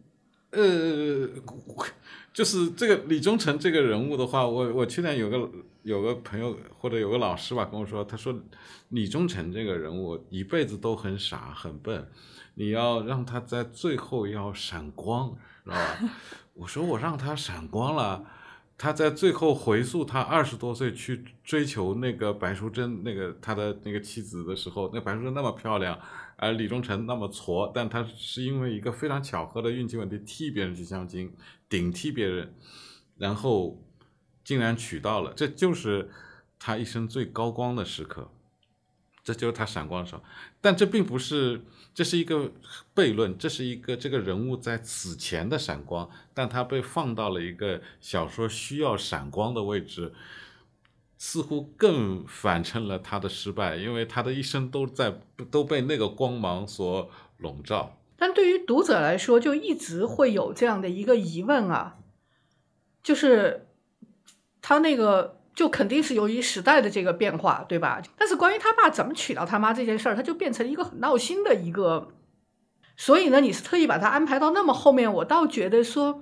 [0.52, 1.28] 呃，
[2.34, 5.50] 就是这个李忠诚这个人物的话，我我去年有个
[5.84, 8.34] 有个朋友或者有个老师吧跟我说，他说
[8.90, 12.08] 李忠诚这个人物一辈子都很傻很笨，
[12.58, 16.00] 你要让他在最后要闪光，知道吧？
[16.56, 18.26] 我说我让他闪光了。
[18.80, 26.00] 他在最后回溯他二十多岁去追求那个白淑贞，那个他的那个妻子的时候，那白淑贞那么漂亮，
[26.36, 31.34] 而李忠诚那么矬，但他是因为一个非常巧合的运气问题替别人去相亲，
[31.68, 32.54] 顶替别人，
[33.18, 33.84] 然后
[34.44, 36.12] 竟然娶到了，这就是
[36.60, 38.30] 他一生最高光的时刻，
[39.24, 40.22] 这就是他闪光的时候。
[40.68, 41.62] 但这并不是，
[41.94, 42.52] 这是一个
[42.94, 50.12] 悖论，这是一个这个人物在此前的闪光，但他被放到了一个小说需要闪光的位置，
[51.18, 57.98] 似乎更反衬了他的失败，因为他的一生都在都被那个光芒所笼罩。
[58.18, 61.96] 但对于读者来说，就一直会有这样的一个疑问啊，
[63.02, 63.70] 就是
[64.62, 68.00] 他那个就肯定是由于时代的这个变化，对吧？
[68.16, 72.10] 但是关于他爸怎么娶到他妈这件事儿，他就变成了一个很闹心的一个。
[72.96, 76.22] 所以呢，你是特意把他安排到那么后面，我倒觉得说，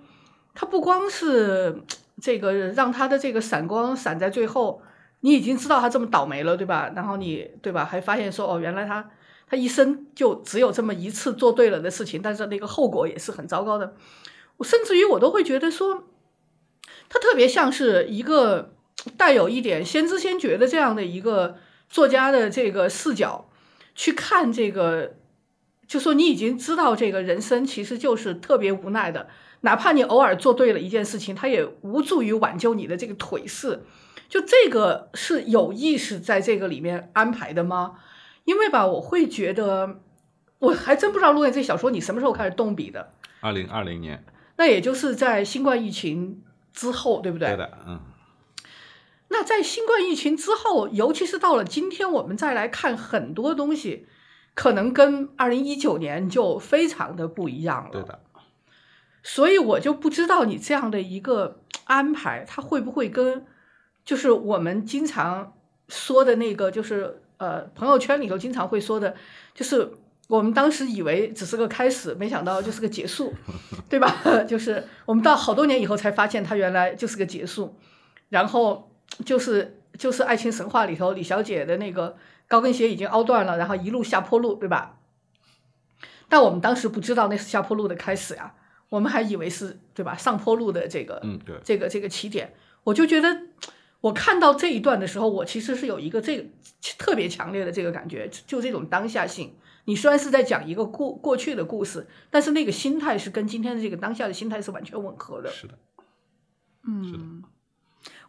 [0.53, 1.83] 他不光是
[2.21, 4.81] 这个让他的这个闪光闪在最后，
[5.19, 6.93] 你已经知道他这么倒霉了，对吧？
[6.95, 9.11] 然后你对吧，还发现说哦，原来他。
[9.47, 13.93] 他一生就只有这么一次做对了的事情，但是那个后果也是很糟糕的。
[14.57, 16.05] 我甚至于我都会觉得说，
[17.09, 18.73] 他特别像是一个
[19.17, 21.57] 带有一点先知先觉的这样的一个
[21.89, 23.49] 作家的这个视角
[23.93, 25.15] 去看这个，
[25.87, 29.27] 就说你已经知道这个人生其实就是特别无奈的，
[29.61, 33.83] 哪怕你偶尔做对了一件事情，他也无助于挽救你的这个颓势。
[34.27, 37.99] 就这个是有意识在这个里面安排的吗？
[38.43, 39.99] 因为吧，我会觉得，
[40.59, 43.13] 我还真不知道陆燕这小说你什么时候开始动笔的？
[43.41, 44.25] 二零二零年，
[44.57, 46.41] 那也就是在新冠疫情
[46.73, 47.49] 之后，对不对？
[47.49, 47.99] 对的，嗯。
[49.29, 54.07] 那在新冠疫情之后，尤其是到了今天，我们再来看很多东西，
[54.53, 57.89] 可能跟二零一九年就非常的不一样了。
[57.91, 58.19] 对的。
[59.23, 63.45] 所以我就不知道你这样的一个安排，它会不会跟
[64.03, 65.53] 就是我们经常
[65.87, 67.21] 说的那个，就是。
[67.37, 69.13] 呃，朋友圈里头经常会说的，
[69.53, 69.91] 就是
[70.29, 73.33] 我们当时以为只是个开始，没想到就是个结束，
[73.89, 74.23] 对吧？
[74.47, 77.75] 就是我们到好多年以后才发现，它原来就是个结束。
[78.29, 78.89] 然后
[79.23, 84.99] 就是就是爱情神话里头李小姐的那个高跟鞋已经凹断了，然后一路下坡路，对吧？
[86.27, 88.55] 但我们当时不知道那是下坡路的开始呀，
[88.89, 92.53] 我们还以为是对吧上坡路的这个嗯对这个这个起点。
[92.83, 93.43] 我就觉得。
[94.01, 96.45] 我看到这一段的时候，我其实是有一个这个
[96.99, 99.55] 特别强烈的这个感觉，就这种当下性。
[99.85, 105.49] 你虽然是在讲一个过过去的故事，但是那个心态是跟今天的这个当下的心态是完全吻合的。
[105.49, 105.79] 是的，
[106.87, 107.23] 嗯，是的。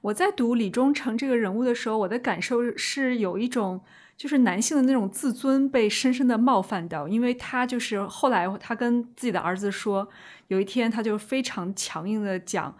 [0.07, 3.81] 我在读李忠诚这个人物的时候，我的感受是有一种，
[4.17, 10.09] 就是男性的那种自尊被深深的冒犯到，因为他就是后来他跟自己的儿子说，
[10.47, 12.77] 有一天他就非常强硬的讲。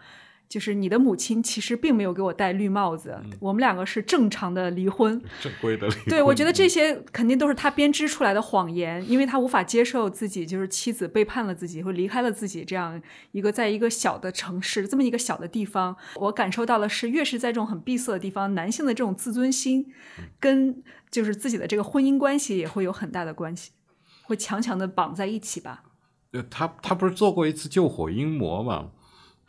[0.49, 6.03] 就是你的母亲其实并没有给我戴绿帽子，我们两个是正常的离婚，正规的离婚。
[6.05, 15.95] 对，我觉得这些肯定都是他编织出来的谎言，因为他无法接受自己就是妻子背叛了自己，或离开了自己这样一个在一个小的城市这么一个小的地方。
[16.15, 19.91] 我感受到的是，越是在这种很闭塞的地方，男性的这种自尊心
[20.39, 20.81] 跟
[21.11, 23.71] 就是自己的这个婚姻关系也会有很大的关系，
[24.23, 25.83] 会强强的绑在一起吧。
[26.31, 28.91] 呃，他他不是做过一次救火阴魔吗？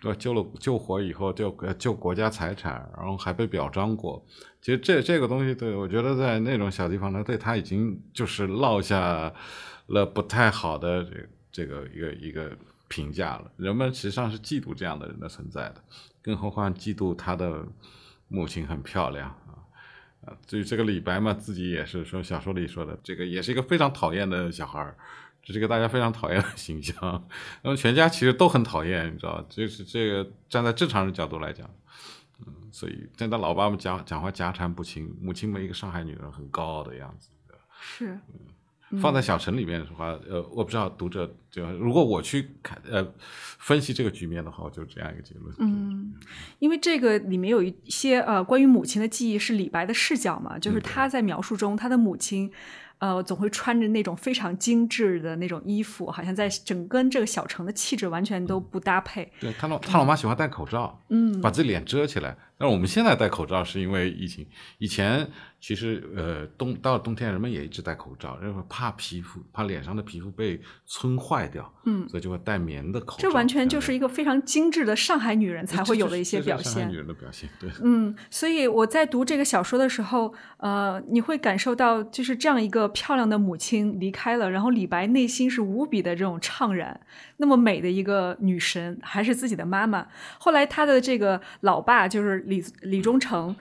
[0.01, 4.25] 对，救了救火以后就救国家财产，然后还被表彰过。
[4.63, 9.33] 其实这这个东西，对我觉得在那种小地方呢，对他已经就是落下
[9.87, 13.51] 了不太好的这这个一个一个评价了。
[13.57, 15.83] 人们实际上是嫉妒这样的人的存在的，
[16.23, 17.67] 更何况嫉妒他的
[18.29, 19.59] 母亲很漂亮啊
[20.27, 20.37] 啊！
[20.47, 24.97] 至于这个李白嘛，自己也是说小说里说的，这个也是一个非常讨厌的小孩儿。
[25.49, 27.27] 这是个大家非常讨厌的形象，
[27.63, 31.67] 那么全家其实都很讨厌，你知道，就是这个站在正常人角度来讲，
[32.47, 37.31] 嗯，所以现在老爸们讲讲话家产不清，母亲们一个上海女人很高傲的样子，
[37.81, 38.21] 是，
[39.01, 43.11] 放在小城里面的话，呃，我不知道读者就如果我去看呃
[43.59, 45.55] 分析这个局面的话，我就这样一个结论。
[45.61, 46.13] 嗯，
[46.59, 52.53] 因为这个里面有一些呃关于母亲的记忆是李白的视角嘛，就是他在描述中他的母亲。
[52.99, 59.31] 呃，总会穿着那种非常精致的那种衣服，好像在整跟这个小城的气质完全都不搭配。
[59.41, 62.37] 对他老他老妈喜欢戴口罩，嗯，把自己脸遮起来。
[62.61, 64.45] 但是我们现在戴口罩是因为疫情，
[64.79, 65.25] 以前
[65.61, 73.23] 其实呃冬到了冬天，人们也一直戴口罩，因为怕皮肤怕脸上的皮肤被撑坏掉，嗯，所以就会戴棉的口罩。
[73.23, 76.73] 这完全就是一个非常精致的上海女人才会有的一些表现。
[76.73, 77.71] 上海女人的表现，对。
[77.81, 86.99] 嗯，所以我在读这个小说的时候，呃，你会感受到就是这样一个漂亮的母亲离开了，然后李白内心是无比的这种怅然。
[87.37, 90.09] 那么美的一个女神，还是自己的妈妈。
[90.39, 92.45] 后来他的这个老爸就是。
[92.49, 93.55] 李李忠诚，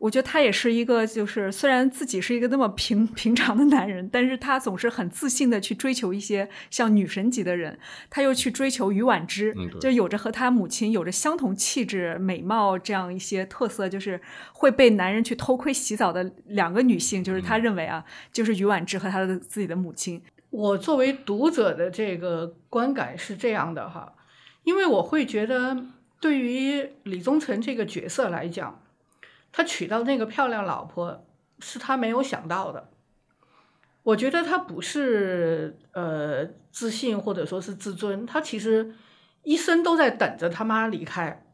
[0.00, 7.76] 我觉得他也是一个，就是虽然自己是一个那么平平常的男人，但是他总是很自信的去追求一些像女神级的人。
[8.08, 14.20] 他又去追求于婉之，就有着和他母亲有着相同气质、美貌这样一些特色，就是
[14.52, 20.22] 会被男人去偷窥洗澡的两个女性，就是他认为啊，就是于婉之和他的自己的母亲。
[20.50, 24.14] 我作为读者的这个观感是这样的哈，
[24.62, 25.76] 因为我会觉得。
[26.20, 28.82] 对于李宗盛这个角色来讲，
[29.52, 31.24] 他娶到那个漂亮老婆
[31.58, 32.90] 是他没有想到的。
[34.02, 38.94] 我觉得他不是呃自信或者说是自尊，他其实
[39.42, 41.44] 一生都在等着他妈离开，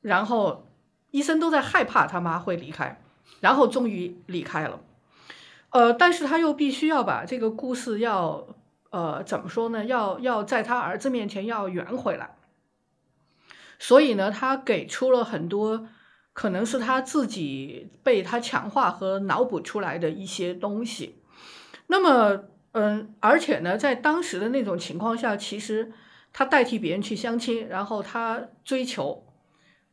[0.00, 0.66] 然后
[1.10, 3.00] 一生都在害怕他妈会离开，
[3.40, 4.80] 然后终于离开了。
[5.70, 8.48] 呃，但是他又必须要把这个故事要
[8.90, 9.84] 呃怎么说呢？
[9.84, 12.36] 要要在他儿子面前要圆回来。
[13.78, 15.86] 所以呢，他给出了很多
[16.32, 21.22] 可能是他自己被他强化和脑补出来的一些东西。
[21.88, 25.92] 那么，嗯，而且呢，在当时的那种情况下，其实
[26.32, 29.26] 他代替别人去相亲，然后他追求，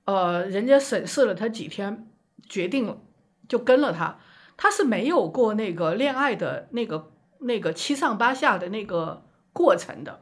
[0.06, 2.08] 呃，人家审视了他几天，
[2.48, 3.00] 决定了
[3.48, 4.20] 就跟了他。
[4.56, 10.22] 他是没有过那个恋爱的那个那个七上八下的那个过程的。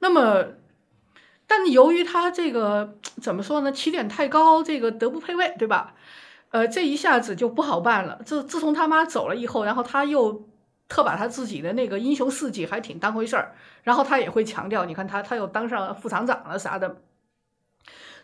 [0.00, 0.56] 那么。
[1.46, 3.70] 但由于他这个怎么说呢？
[3.72, 5.94] 起点太高，这个德不配位，对吧？
[6.50, 8.20] 呃，这一下子就不好办了。
[8.24, 10.48] 自自从他妈走了以后，然后他又
[10.88, 17.02] 特把他自己的那个英雄事迹还挺当回事儿，然后他也会强调，你看他他又当上副厂长了啥的。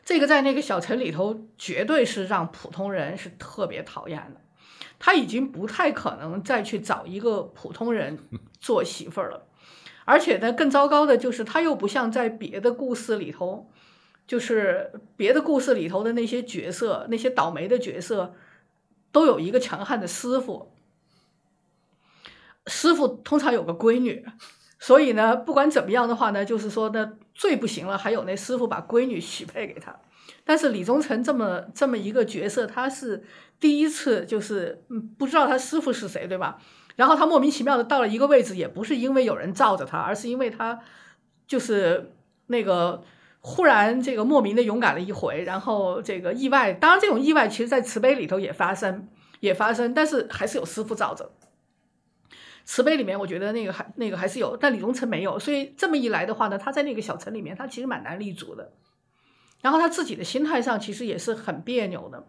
[0.04, 4.40] 这个在那个小城里头，绝对是让普通人是特别讨厌的。
[4.98, 8.18] 他已经不太可能再去找一个普通人
[8.60, 9.46] 做媳妇儿了。
[10.04, 13.70] 而且呢，更糟糕的就是，他又不像在别的故事里头，
[14.26, 18.34] 就是别的故事里头的那些角色，那些倒霉的角色，
[19.12, 20.72] 都有一个强悍的师傅。
[22.66, 24.24] 师傅通常有个闺女，
[24.78, 30.00] 所以呢，不管怎么样的话呢，就是说呢，最不行了，还有那师傅把闺女许配给他。
[30.44, 33.24] 但是李宗盛这么这么一个角色，他是
[33.58, 36.58] 第一次，就是嗯，不知道他师傅是谁，对吧？
[36.96, 40.78] 然后他莫名其妙的到了一个位置，也不是因为有人罩着他，而是因为他
[41.46, 42.12] 就是
[42.46, 43.02] 那个
[43.40, 49.08] 忽然这个莫名的勇敢了一回，然后这个意外，当然这种意外其实在慈悲里头也发生，
[49.40, 51.32] 也发生，但是还是有师傅罩着。
[52.64, 58.72] 慈悲里面我觉得那个还那个还是有，但李宗成没有，所以这么一来的话呢，他在那个小城里面他其实蛮难立足的，
[59.62, 62.24] 然后他自己的心态上其实也是很别扭的。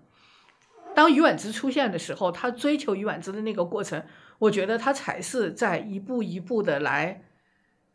[0.95, 4.03] 当于婉之出现的时候，他追求于婉之的那个过程。
[4.43, 7.23] 我觉得他才是在一步一步的来，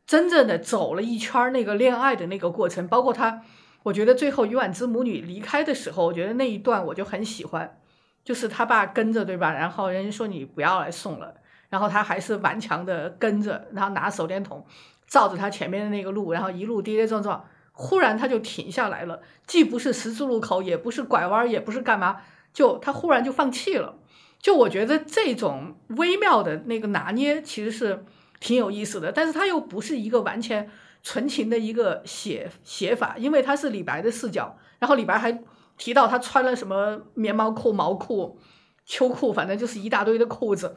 [0.06, 3.42] 真正的走了一圈那个恋爱的那个过程，包括他，
[3.82, 7.78] 我觉得最后于婉之母女离开的时候，我觉得那一段我就很喜欢，
[8.24, 9.52] 就是他爸跟着对吧？
[9.52, 11.34] 然后人家说你不要来送了，
[11.68, 14.64] 然后他还是顽强的跟着，然后拿手电筒
[15.06, 22.22] 照着他前面的那个路，然后一路跌跌撞撞，忽然他就停下来了，既不是十字路口，也不是拐弯，也不是干嘛，
[22.54, 23.97] 就他忽然就放弃了。
[24.40, 28.04] 就我觉得这种微妙的那个拿捏其实是
[28.40, 30.70] 挺有意思的，但是它又不是一个完全
[31.02, 35.42] 纯情的一个写写法，因为它是李白的视角，然后李白还
[35.76, 38.38] 提到他穿了什么棉毛裤、毛裤、
[38.84, 40.76] 秋裤，反正就是一大堆的裤子，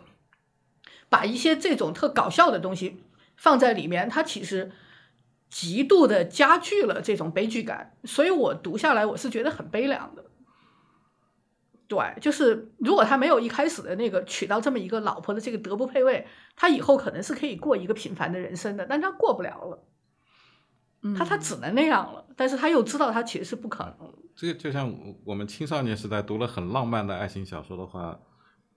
[1.09, 3.03] 把一些这种特搞笑的东西
[3.36, 4.72] 放在里面，它其实
[5.49, 10.26] 极度的加剧了这种悲剧感，所以我读下来我是觉得很悲凉的。
[11.91, 16.25] 对，就是如果他没有一开始的那个娶到这么一个老婆的这个德不配位，
[16.55, 19.83] 他以后可能是可以过一个平凡的人生的，但他过不了了，
[21.17, 24.13] 他他只能那样了，但是他又知道他其实是不可能。
[24.37, 24.89] 这个就像
[25.25, 28.17] 我们青少年时代读了很浪漫的爱情小说的话，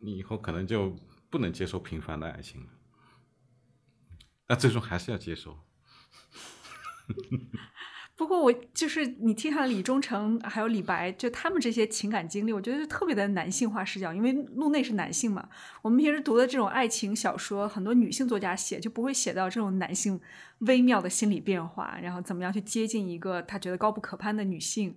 [0.00, 0.96] 你以后可能就
[1.30, 2.66] 不能接受平凡的爱情了。
[4.48, 5.56] 那最终还是要接受。
[8.16, 15.48] 不过我就是你听下李忠诚还有李白，就他们这些情感经历，我觉得是特别的男性化视角，因为路内是男性嘛。
[15.82, 20.20] 我们平时读的这种爱情小说，很多女性作家写就不会写到这种男性
[20.60, 24.94] 微妙的心理变化，然后怎么样去接近一个他觉得高不可攀的女性，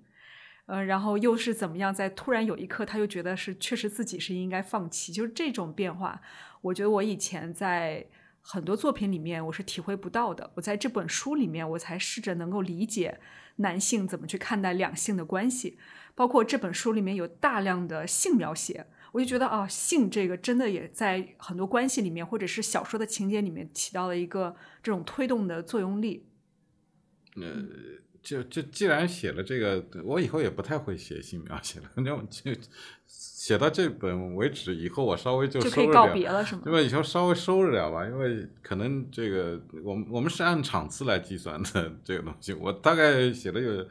[0.68, 6.22] 呃，然后又是怎么样在突然有一刻他又觉得是确实自己是应该放弃，就是这种变化，
[6.62, 8.06] 我觉得我以前在。
[8.50, 13.20] 很多作品里面我是体会不到的，我在这本书里面我才试着能够理解
[13.58, 15.78] 男性怎么去看待两性的关系，
[16.16, 26.30] 包括这本书里面有大量的性描写，我就觉得啊，性这个真的也在很多关系里面或者是小说的情节里面起到了一个这种推动的作用力。
[27.36, 27.44] 呃，
[28.28, 32.52] 就就既然写了这个，我以后也不太会写性描写了， 那我就。
[33.10, 36.64] 写到这本为止以后，我稍微就可以告别了，是吗？
[36.66, 43.88] 因为以后稍微收着点吧，因为可能这个我们我们是按场次来计算的 这个东西，我大概写了有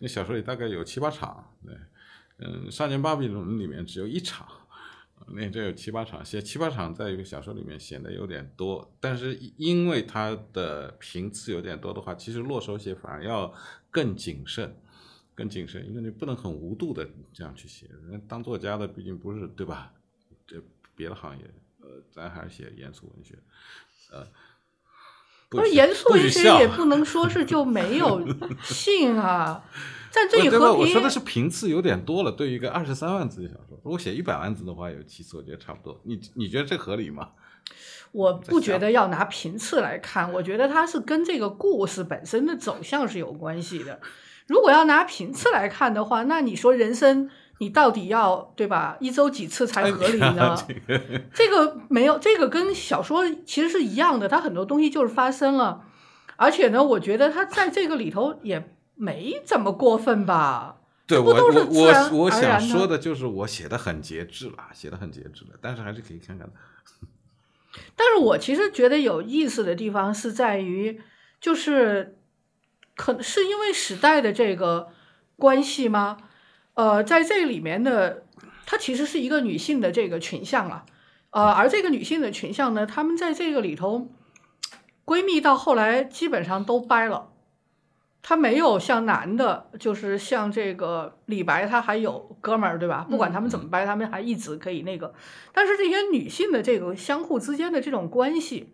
[0.00, 1.72] 那小说里大概有七八场，对，
[2.38, 4.44] 嗯，《少年巴比伦》里面只有一场，
[5.32, 13.52] 那这有七八场，写七八场在一个小说里面显得有点多，但是因为它的频次有点多的话，其实落手写反而要
[13.90, 14.74] 更谨慎。
[15.34, 17.86] 更谨慎，因为你不能很无度的这样去写。
[18.10, 19.94] 人当作家的毕竟不是对吧？
[20.44, 20.60] 这
[20.96, 21.44] 别的行业，
[21.80, 23.38] 呃，咱还是写严肃文学，
[24.10, 24.26] 呃，
[25.48, 28.26] 不是严肃文学也不能说是就没有
[28.62, 29.62] 性啊。
[30.10, 32.32] 在这里和我说的是频次有点多了。
[32.32, 36.00] 对于一个二十三万字的小说，如果写一百万字的话，有七次，我觉得差不多。
[36.04, 37.28] 你你觉得这合理吗？
[38.12, 44.00] 我不觉得要拿频次来看，我觉得它是跟这个故事本身的走向是有关系的。
[44.46, 47.28] 如果要拿频次来看的话，那你说人生
[47.58, 48.96] 你到底要对吧？
[49.00, 50.56] 一周几次才合理呢？
[51.34, 55.84] 这个没有，这个跟小说其实是一样的，它很多东西就是发生了，
[56.36, 60.76] 而且呢，我觉得它在这个里头也没怎么过分吧？
[61.06, 66.52] 对我我我我想说的就是我写的很节制了，写的很节制了，但是还是可以看看的。
[67.94, 71.00] 但是我其实觉得有意思的地方是在于，
[71.40, 72.14] 就是。
[72.98, 74.88] 可能是因为时代的这个
[75.36, 76.16] 关系吗？
[76.78, 78.22] 呃，在这里面的，
[78.64, 80.86] 它其实是一个女性的这个群像啊，
[81.30, 84.06] 呃，而这个女性的群像呢，她们在这个里头，
[85.04, 87.32] 闺蜜到后来基本上都掰了，
[88.22, 93.04] 她没有像男的，就是像这个李白，他还有哥们儿，对吧？
[93.10, 95.12] 不管他们怎么掰，他们还一直可以那个。
[95.52, 98.72] 但是这些女性的这个相互之间的这种关系，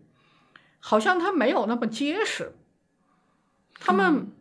[0.79, 2.53] 好像她没有那么结实。
[3.79, 4.31] 他们，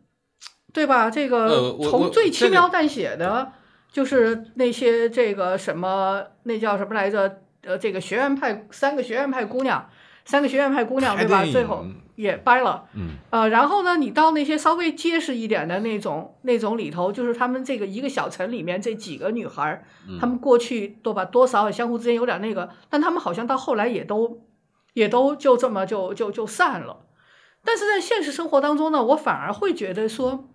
[0.75, 1.09] 对吧？
[1.09, 3.53] 这个从最轻描淡写的，
[3.91, 7.39] 就是那些这个什么，那叫什么来着？
[7.67, 9.89] 呃，这个学院派三个学院派姑娘，
[10.27, 11.43] 三个学院派姑娘，对吧？
[11.51, 11.83] 最后
[12.15, 12.85] 也掰了。
[12.95, 13.13] 嗯。
[13.31, 19.83] 呃，然后呢，你到那些稍微结实一点的那种那种里头，就是他们这个一个小城里面这几个女孩，
[20.21, 24.43] 她们过去多吧，多少相互之间有点那个，但她们好像到后来也都
[24.93, 27.07] 也都就这么就就就散了。
[27.65, 30.51] 但是在现实生活当中呢，我反而会觉得说，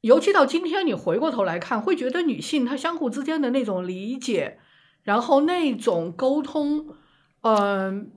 [0.00, 4.58] 尤其到今天，你回过头来看，会觉得女性她相互之间的那种理解，
[5.02, 6.94] 然后那种沟通，
[7.40, 8.12] 嗯，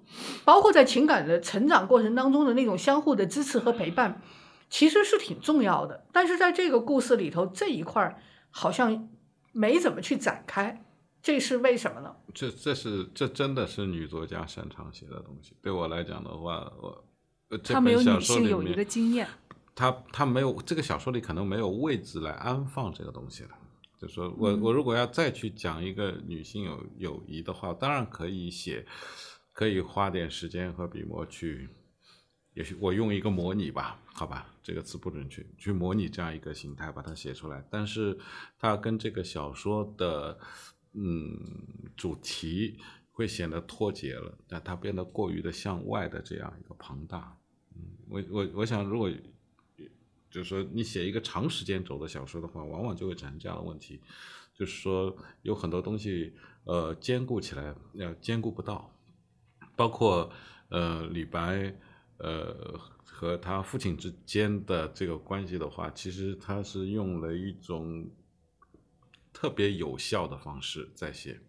[0.46, 4.22] 包括在情感的成长过程当中的那种相互的支持和陪伴，
[4.70, 6.06] 其实是挺重要的。
[6.12, 8.22] 但是在这个故事里头，这一块
[8.52, 9.10] 好像
[9.52, 10.84] 没怎么去展开。
[11.24, 12.16] 这是为什么呢？
[12.34, 15.56] 这这是这真的是女作家擅长写的东西。
[15.62, 17.04] 对我来讲的话，我
[17.64, 18.84] 这本小说里面，他
[19.82, 23.50] 他他没有这个小说里可能没有位置来安放这个东西了。
[24.00, 28.86] 就说我我如果要再去讲一个女性友友谊的话，当然可以写，
[29.54, 31.68] 可以花点时间和笔墨去，
[32.54, 37.66] 也许我用一个模拟吧，好吧，这个词不准确，去模拟这样一个形态把它写出来。
[37.72, 38.16] 但是
[38.60, 40.38] 它跟这个小说的。
[40.94, 41.40] 嗯，
[41.96, 42.78] 主题
[43.14, 47.38] 会显得脱节了，但它变得过于的向外的这样一个庞大。
[47.74, 49.10] 嗯，我我我想，如果
[50.32, 54.02] 就是说你写一个长时间轴的小说的话，往往就会产生这样的问题，
[54.56, 58.92] 就是说有很多东西呃兼顾起来要兼顾不到，
[59.76, 60.32] 包括
[60.70, 61.76] 呃李白
[62.18, 68.10] 呃和他父亲之间的这个关系的话，其实他是用了一种。
[69.34, 71.40] 特别有效的方式在写，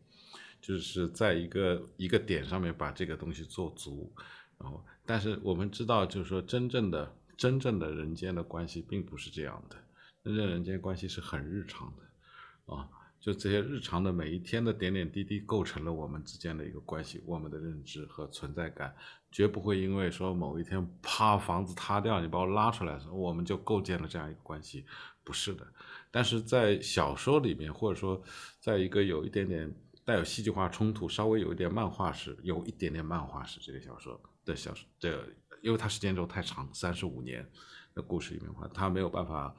[0.62, 4.10] 就是在一个一个点上面把这个东西做足，
[4.56, 9.74] 然后，但是我们知道，就是说真正的真正的人间的关系并不是这样的，
[10.22, 12.88] 真正人间关系是很日常的，啊，
[13.18, 18.94] 就这些日常的每一天的点点滴滴，构成了我们之间的一个关系，我们的认知和存在感，
[19.32, 24.86] 绝不会因为说某一天啪房子塌掉，你把我拉出来，我们就构建了这样一个关系，
[25.24, 25.66] 不是的。
[26.12, 28.22] 但是在小说里面，或者说
[28.60, 29.68] 在一个有一点点
[30.04, 35.28] 带有戏剧化冲突，稍微有一点漫画式，有一点点漫画式这个小说的小说的，
[35.62, 37.48] 因为它时间轴太长，三十五年
[37.94, 39.54] 的故事里面的话，它没有办法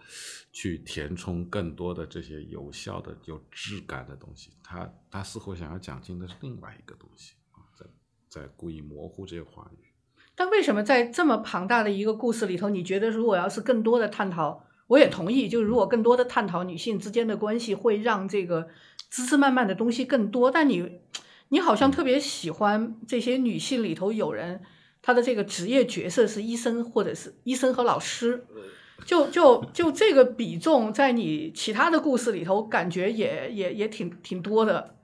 [0.51, 4.51] 去填充更多的这些有效的、有质感的东西。
[4.63, 7.85] 它它似乎想要讲尽的是另外一个东西啊，在
[8.29, 9.87] 在故意模糊这些话语。
[10.35, 14.65] 但为什么在这么庞大的一个故事里头，你觉得如果要是更多的探讨？
[14.87, 18.67] 我也同意，就是如果更多的探讨女性之间的关系，会让这个
[19.09, 20.51] 枝枝蔓蔓的东西更多。
[20.51, 20.99] 但你，
[21.49, 24.61] 你好像特别喜欢这些女性里头有人，
[25.03, 28.45] 她的这个职业角色是医生或者是医生和老师，
[29.05, 34.95] 就就就这个比重在你其他的故事里头，感觉也也也挺挺多的。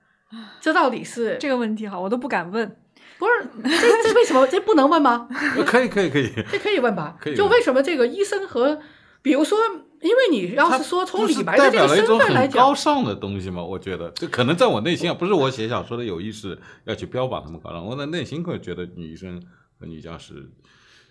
[0.61, 2.77] 这到底是这个问题哈，我都不敢问。
[3.17, 5.27] 不是这这为什么这不能问吗？
[5.67, 7.17] 可以可以可以，这可以问吧？
[7.19, 7.35] 可以。
[7.35, 8.79] 就为什么这个医生和
[9.21, 9.59] 比如说，
[9.99, 20.49] 因为你要是说从李白的这个身份来讲，高尚的东西嘛，我觉得这可能在我内心啊，不是我写小说的有意识要去标榜他们高尚，我的内心会觉得女医生和女教师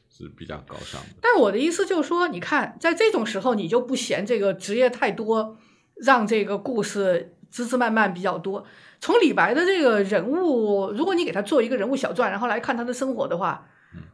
[0.08, 1.08] 是比较高尚的。
[1.20, 5.56] 但我的意思就是说，你看，在这种时候，你就不嫌这个职业太多，
[5.96, 8.64] 让这个故事枝枝蔓蔓比较多。
[9.00, 13.68] 从李白的这个人物，如果你给他做一个人物小传，然后来看他的生活的话，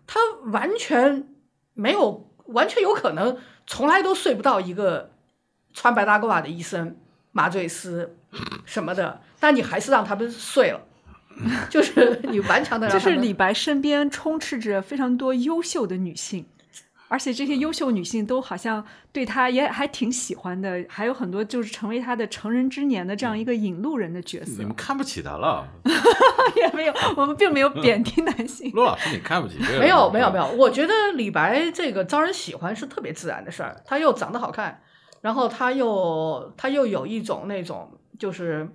[0.07, 0.21] 他
[0.53, 1.29] 完全
[1.73, 3.39] 没有，完全有可能。
[3.67, 5.13] 从来都睡不到一个
[5.73, 6.99] 穿白大褂的医生、
[7.33, 8.19] 麻醉师
[8.67, 10.87] 什么的，但你还是让他们睡了，
[11.71, 12.89] 就是你顽强的。
[12.89, 16.45] 就是李白身边充斥着非常多优秀的女性。
[17.07, 24.55] 而且这些优秀女性都好像对他也还挺喜欢的，还有很多就是成为他的成人之年的这样一个引路人的角色。
[24.59, 25.65] 你们看不起他了？
[26.57, 28.69] 也没有，我们并没有贬低男性。
[28.75, 29.59] 陆老师，你看不起？
[29.79, 30.47] 没有，没有，没有。
[30.57, 33.77] 我觉得李白这个招人喜欢是特别自然的事儿。
[33.85, 34.81] 他又长得好看，
[35.21, 38.67] 然后他又他又有一种那种就是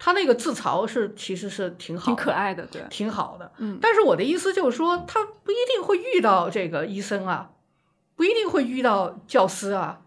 [0.00, 3.52] 他那个自嘲是其实是挺好、挺可爱的，对，挺好的。
[3.58, 3.78] 嗯。
[3.80, 7.50] 但是我的意思就是说，他不一定会遇到这个医生啊。
[8.16, 10.02] 不一定会遇到教师啊，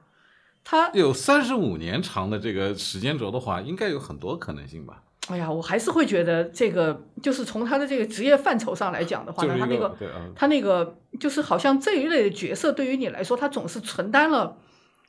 [0.63, 5.01] 他有三十五年长的这个时间轴的话，应该有很多可能性吧？
[5.29, 9.97] 哎呀，我还是会觉得这个，就是从他的这个职业范畴上来讲的话呢，他那个，
[10.35, 14.57] 他那个，就是好像这一类的角色对于你来说，他总是承担了，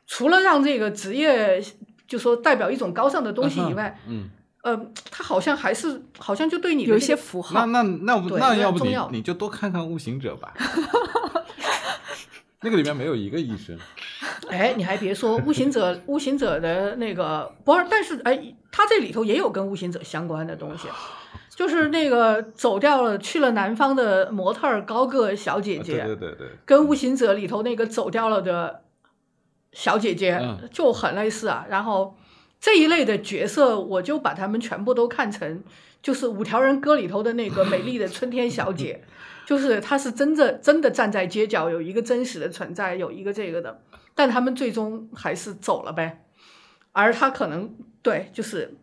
[0.06, 1.62] 除了让这个职业
[2.08, 4.30] 就说代表一种高尚的东西以外，嗯，
[4.64, 4.74] 呃，
[5.10, 7.66] 他好像还是好像就对你有一些符号。
[7.66, 10.54] 那那那不那要不你你就多看看《悟行者》吧。
[12.62, 13.78] 那个里面没有一个医生，
[14.48, 20.88] 哎，你还别说，《悟行者》《悟行者》的那个不是，但是哎，他这里头也有跟《悟行者》相关的东西，
[21.54, 28.80] 就是那个走掉了去了南方的模特儿高个小姐姐，对对对，跟《悟行者》里头那个走掉了的
[29.72, 30.40] 小姐姐
[30.72, 31.66] 就很类似啊。
[31.68, 32.16] 然后
[32.64, 35.62] 这一类的角色，我就把他们全部都看成
[36.02, 39.04] 就是《五条人歌》里头的那个美丽的春天小姐。
[39.44, 43.82] 就是她是真的真的站在街角，有一个真实的存在，有一个这个的，
[44.14, 46.24] 但他们最终还是走了呗。
[46.92, 48.78] 而他可能对，就是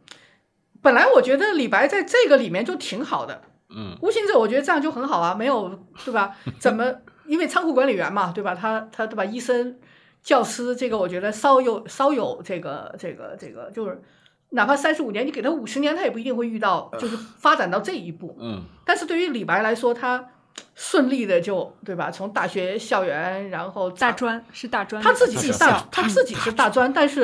[0.79, 3.41] 本来我觉得李白在这个里面就挺好的，
[3.75, 6.38] 嗯，无形者我觉得这样就很好啊，没有对吧？
[6.59, 6.93] 怎么
[7.25, 8.53] 因为仓库管理员嘛，对吧？
[8.53, 9.25] 他他对吧？
[9.25, 9.79] 医生、
[10.24, 14.01] 教师这个我觉得稍有稍有这个这个这个，就是
[14.49, 18.38] 哪怕三十五年，你给他五十年，他也不一定会遇到，就是发展到这一步。
[18.39, 20.30] 嗯，但是对于李白来说，他。
[20.76, 22.11] 顺利的就对吧？
[22.11, 27.22] 从大学校园，然后大专是大专，他自己是大，他自己是大专，但是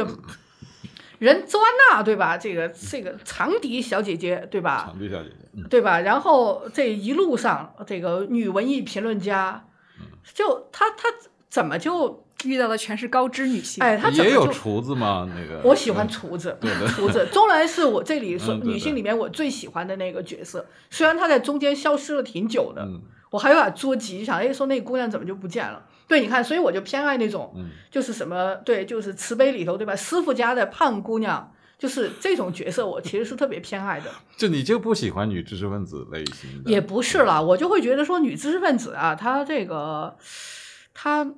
[1.19, 2.37] 人周安娜对吧？
[2.37, 4.85] 这个这个长笛小姐姐对吧？
[4.85, 5.99] 长笛小姐姐，对吧？
[5.99, 9.67] 然后这一路上，这个女文艺评论家，
[10.33, 11.09] 就她她
[11.49, 13.83] 怎么就遇到的全是高知女性？
[13.83, 15.27] 哎，她也有厨子吗？
[15.35, 16.57] 那个我喜欢厨子，
[16.89, 22.87] 厨子钟兰是我这里说女性里面我最喜欢的那个角色，虽然她在中间消失了挺久的。
[23.29, 25.83] 我还有点捉急，想哎，说那姑娘怎么就不见了？
[26.07, 27.53] 对，你看，所以我就偏爱那种，
[27.91, 29.93] 就是什么，对，就是慈悲里头，对吧？
[29.93, 34.09] 师傅家的胖姑娘，就是这种角色，我其实是特别偏爱的。
[34.37, 36.71] 就你就不喜欢女知识分子类型的？
[36.71, 40.15] 也不是了，我就会觉得说女知识分子啊，她这个，
[40.93, 41.29] 她，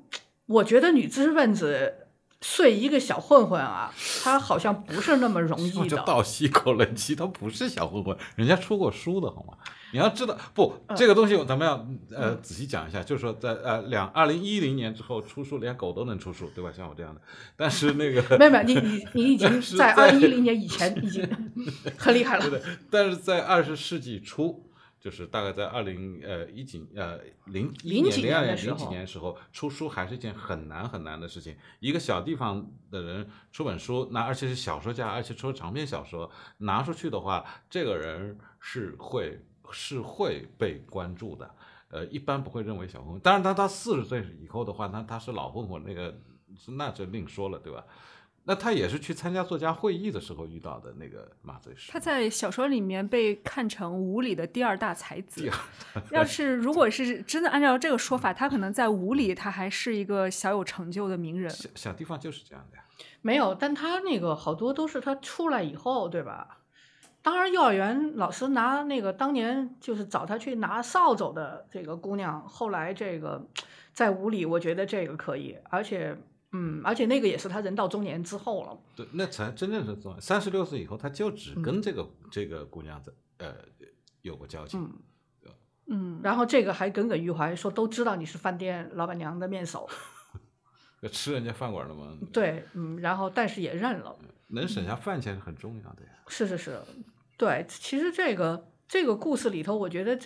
[0.50, 1.94] 我觉得女知识分子
[2.42, 3.94] 睡一个小混混啊，
[4.24, 5.86] 她好像不是那么容易的。
[5.88, 9.54] 就倒吸一口冷气，她不是小混混，人家出过书的好吗？
[9.92, 16.72] 你要知道，不，嗯这个东西咱们要呃仔细讲一下，就是说在呃两二零一零年之后出书，连狗都能出书，对吧？
[16.76, 17.22] 像我这样的，
[17.56, 21.28] 但是那个没有没有，你你 你已经在在二零一零年以前已经
[21.98, 22.44] 很厉害了。
[22.50, 24.64] 对的，但是在二十世纪初，
[25.00, 31.56] 就是大概在二零呃一几呃零一零几年零二年零几候年时候出书还是一件很难很难的事情。
[31.80, 39.40] 一个小地方的人出本书，那而且是小说家，而且出长篇小说拿出去的话，这个人是会
[39.72, 41.50] 是会被关注的。
[41.92, 46.20] 呃，一般不会认为小混混，当然他他四十岁以后的话，那他是老混混，那个
[46.78, 47.84] 那就另说了，对吧？
[48.50, 51.92] 那他也是去参加作家会议的时候遇到的那个麻醉师。
[51.92, 55.56] 他在小说里面被看成吴里的第二大才子第二。
[56.10, 61.48] 要是如果是真的按照这个说法，他可能在吴里他还是一个小有成就的名人。
[61.52, 62.84] 小小地方就是这样的呀。
[63.22, 66.58] 没有，但他那个好多都是他出来以后，对吧？
[67.22, 73.46] 当然，幼儿园老师拿那个当年就是找他去拿扫帚的这个姑娘，后来这个
[73.94, 76.18] 在五里，我觉得这个可以，而且
[76.52, 78.78] 嗯，而且那个也是他人到中年之后了。
[78.96, 80.20] 对，那才真正是重要。
[80.20, 83.56] 三十六岁以后，他就只嗯跟这个、这个姑娘在呃
[84.22, 84.82] 有过交情。
[84.82, 85.54] 嗯，
[85.88, 89.88] 嗯，然后这个还耿耿于怀，说都知道你是饭店老板娘的面首，
[91.12, 94.16] 吃人家饭馆了吗，对，嗯，然后但是也认了。
[94.48, 96.10] 能省下饭钱是很重要的呀。
[96.28, 96.82] 是是是，
[97.38, 100.18] 对，其实这个这个故事里头，我觉得，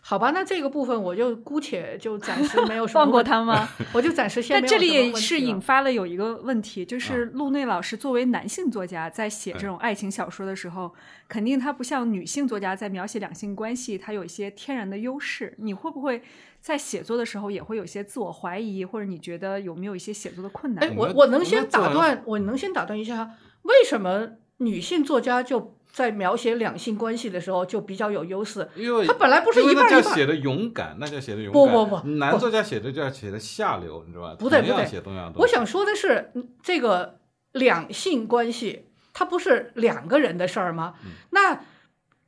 [0.00, 3.68] 好吧，那这个部分我就姑且就暂时没有什么放过他吗？
[3.92, 10.94] 我就暂时先但这里是引发了有一个问题，就是啊陆内老师作为男性作家，在写这哎种爱情小说的时候，
[11.26, 15.56] 肯定他不像女性作家在描写两性关系，他有一些天然的优势。
[15.58, 16.22] 你会不会
[16.60, 20.84] 在写作的时候也会有一些自我怀疑，或者你觉得有没有一些写作的困难？
[20.88, 28.66] 哎，我我能先打断，我能先打断一下，为什么女性作家就在描写两性关系的时候就比较有优势？
[28.74, 31.52] 因为他本来不是一半一半那叫写的勇敢，那叫写的勇敢。
[31.52, 34.34] 不不不不男作家写的叫写的下流，你知道吧？
[34.38, 35.02] 不对不对。
[35.36, 37.18] 我想说的是，嗯这个
[37.52, 40.94] 两性关系，它不是两个人的事儿吗？
[41.04, 41.60] 嗯那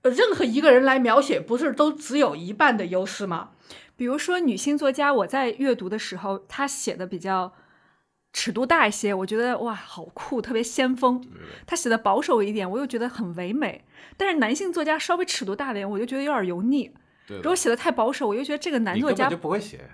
[0.02, 3.50] 呃任何一个人来描写，不是都只有一半的优势吗？
[3.96, 7.54] 比如说女性作家，我在阅读的时候，她写的比较
[8.34, 11.24] 尺度大一些，我觉得哇，好酷，特别先锋。
[11.64, 13.82] 他写的保守一点，我又觉得很唯美。
[14.16, 16.90] 但是男性作家稍微尺度大点，我就觉得有点油腻。
[17.28, 19.88] 如果写的太保守，我又觉得这个男作家就不会写，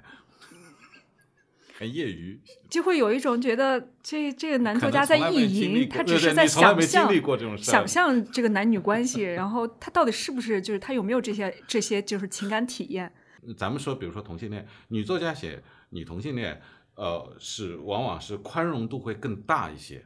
[1.79, 2.41] 很业余。
[2.71, 13.13] 就会有一种觉得这这个男作家在意淫，他只是在想象想象这个男女关系，然后他到底是不是就是他有没有这些这些就是情感体验？
[13.57, 16.61] 咱们说，比如说同性恋，女作家写女同性恋，
[16.95, 20.05] 呃，是往往是宽容度会更大一些，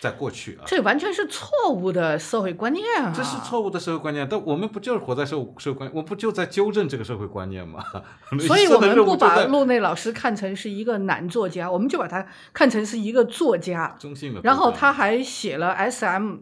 [0.00, 0.64] 在过去啊。
[0.66, 3.12] 这完全是错误的社会观念啊！
[3.14, 7.84] 这是错误的社会观念，但我们不就是活在社会社会观，我不就在纠正这个社会观念吗？
[8.40, 13.94] 所以我们不把 陆内老师看成是一个男作家，我们就把他看成是一个作家。
[13.98, 16.38] 中性的，然后他还写了 S.M，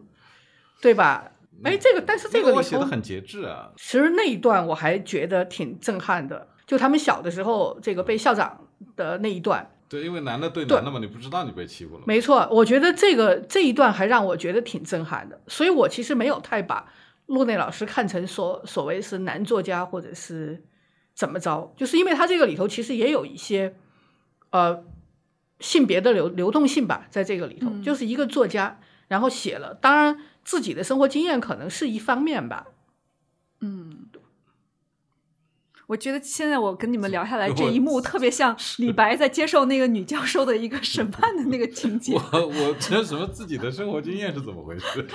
[0.81, 1.31] 对吧？
[1.63, 8.65] 哎，这个但是这个我写的，很节制啊，其实那一段我还觉得挺震撼的，就他们小的时候这个被校长
[8.95, 16.87] 的那一段，对，因为男的对对男的嘛，你不知道你被欺负了，没错，我觉得这个这一段还让我觉得挺震撼的，所以我其实没有太把
[17.25, 20.63] 陆内老师看成所所谓是男作家或者是
[21.13, 23.75] 怎么着，就是因为他这个里头其实也有一些
[24.51, 24.81] 呃
[25.59, 32.67] 性别的流流动性吧，在这个里头，嗯就是一个作家，然后写了，当然自己的生活经验可能是一方面吧，
[33.59, 34.00] 嗯，
[35.91, 42.13] 我觉得现在我跟你们聊下来这一幕， 特别像李白在接受那个女教授的一个审判的那个情节。
[42.31, 45.05] 我我这什么自己的生活经验是怎么回事？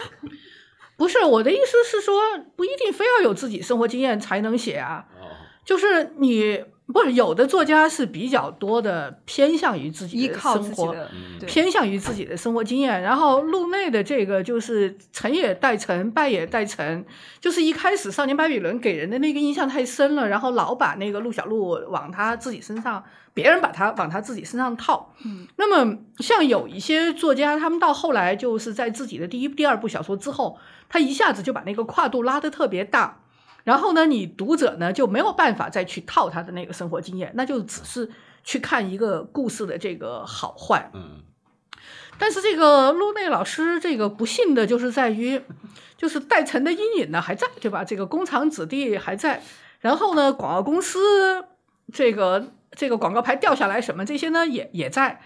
[0.99, 2.21] 不是我的意思是说，
[2.57, 5.33] 不一定非要有自己生活经验才能写啊，哦，
[5.65, 6.63] 就是你
[6.93, 13.03] 不是有的作家是比较多的偏向于自己的依靠生活，自己的，嗯对，偏向于自己的生活经验。
[13.03, 17.05] 然后路内的这个就是成也代成，败也代成，
[17.41, 23.03] 就是一开始《少年巴比伦》给人的那个印象太深了，然后老把那个陆小璐往他自己身上，
[23.35, 25.13] 别人把他往他自己身上套。
[25.25, 30.57] 嗯，那么像有一些作家，他们到后来就是在自己的第一、第二部小说之后，
[30.89, 33.23] 他一下子就把那个跨度拉得特别大。
[33.67, 38.09] 然后呢，你读者呢就没有办法再去套他的那个生活经验，那就只是
[38.45, 40.89] 去看一个故事的这个好坏。
[40.95, 41.23] 嗯，
[42.17, 45.43] 但是这个路内老师这个不幸的就是在于，
[45.97, 47.83] 就是代陈的阴影呢还在，对吧？
[47.83, 49.43] 这个工厂子弟还在，
[49.81, 51.45] 然后呢，广告公司
[51.93, 55.21] 这个这个广告牌掉下来什么这些呢也也在，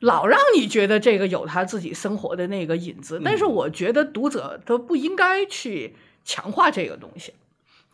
[0.00, 7.34] 老让你觉得这个有他自己生活的那个影子，但是我觉得读者都不应该去强化这个东西。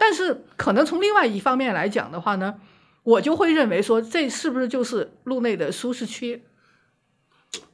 [0.02, 2.58] 但是可能从另外一方面来讲的话呢，
[3.02, 6.44] 我就会认为说，这是不是就是路内的舒适区？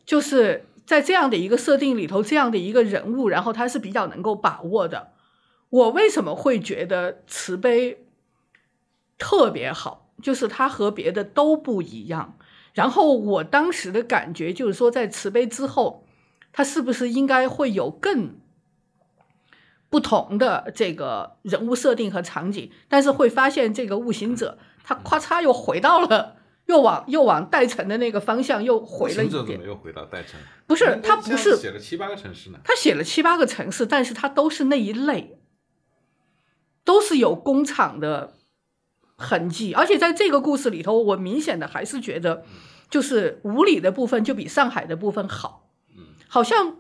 [0.05, 5.13] 就是在这样的一个设定里头，这样的一个人物，然后他是比较能够把握的。
[5.71, 8.05] 我为什么会觉得慈悲
[9.17, 10.11] 特别好？
[10.21, 12.37] 就是他和别的都不一样。
[12.75, 16.05] 然后我当时的感觉就是说，在慈悲之后，
[16.53, 18.35] 他是不是应该会有更
[19.97, 22.71] 不同的这个人物设定和场景？
[22.87, 26.37] 但是会发现这个悟行者，他咔嚓又回到了，
[26.67, 29.59] 又往又往代城的那个方向又回了一点。
[29.65, 30.39] 又回到代城？
[30.67, 32.59] 不是，他不是写了七八个城市呢。
[32.63, 35.39] 他写了七八个城市，但是他都是那一类，
[36.85, 38.35] 都是有工厂的。
[39.19, 42.45] 痕迹，而且在这个故事里头，我明显的还是觉得，
[42.91, 45.71] 就是无理的部分就比上海的部分好。
[45.97, 46.77] 嗯，好像，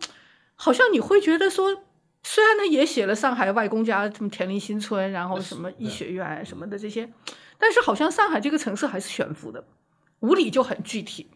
[0.55, 1.83] 好像你会觉得说，
[2.29, 7.09] 虽然他也写了上海外公家什么田林新村，然后什么医学院什么的这些，
[7.57, 9.65] 但是好像上海这个城市还是悬浮的，
[10.19, 11.31] 无理就很具体，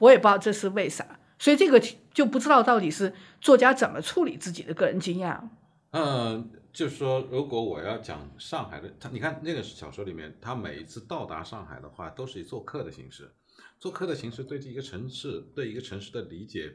[0.00, 1.80] 我也不知道这是为啥，所以这个
[2.12, 5.50] 就不知道到底是作家怎么处理自己的个人经验。
[5.92, 6.50] 嗯。
[6.74, 13.30] 就是说，如果我要讲上海的，他你看那个小说里面，他每一次到达上海的话，都是以做客的形式。
[13.78, 16.74] 做客的形式对这一个城市，对一个城市的理解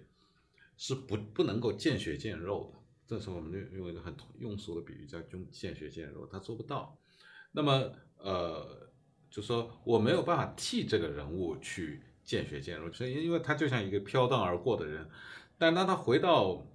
[0.78, 2.79] 是不不能够见血见肉的。
[3.10, 6.96] 这时候我们就用一个很庸俗的比喻，叫“用见血见肉”，他做不到。
[7.52, 8.90] 那么，呃，
[9.30, 15.10] 就说我没有办法替这个人物去见血见肉，所以因为他就像一个飘荡而过的人，
[15.58, 16.66] 但当他回到。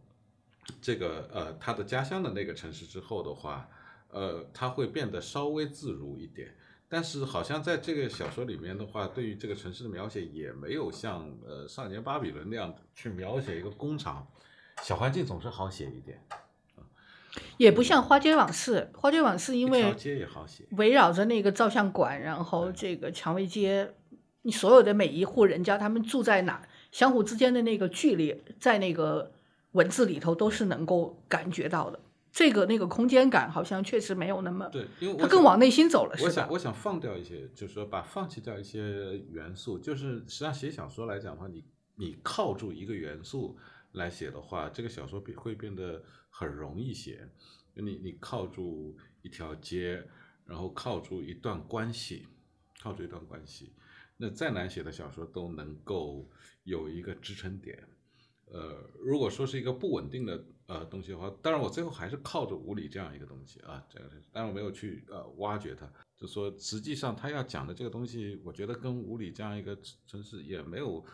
[0.80, 3.68] 这个呃，他的家乡的那个城市之后的话，
[4.08, 6.56] 呃，他会变得稍微自如一点。
[6.88, 14.26] 但是好像在这个小说里面的话，对于这个城市的描写也没有像呃《少年巴比伦》那样去描写一个工厂。
[14.82, 16.22] 小环境总是好写一点，
[17.56, 18.90] 也不像《花街往事》。
[19.00, 23.94] 《花街往事》因为街也好写，围绕着那个照相馆，然后这个蔷薇街，
[24.42, 29.32] 你所有的每一户人家，他们住在哪，相互之间的那个距离，在那个。
[29.74, 31.98] 文字里头都是能够感觉到的，
[32.30, 36.28] 这个那个空间感好像确实没有那么对，因为他更往内心走了，是吧？
[36.28, 41.64] 我想我想放掉一些，就是说把放弃掉一些元素，就是实际上写小说来讲的话，你
[41.96, 43.56] 你靠住一个元素
[43.94, 47.28] 来写的话，这个小说变会变得很容易写。
[47.74, 50.06] 你你靠住一条街，
[50.44, 52.28] 然后靠住一段关系，
[52.80, 53.72] 靠住一段关系，
[54.16, 56.30] 那再难写的小说都能够
[56.62, 57.82] 有一个支撑点。
[58.46, 69.76] 呃，如果说是一个不稳定的呃东西的话，当然我最后还是靠着无理这样一个东西啊，这个，但我没有去呃挖掘它，就说实际上他要讲的这个东西，我觉得跟无理这样一个
[70.06, 71.04] 城市也没有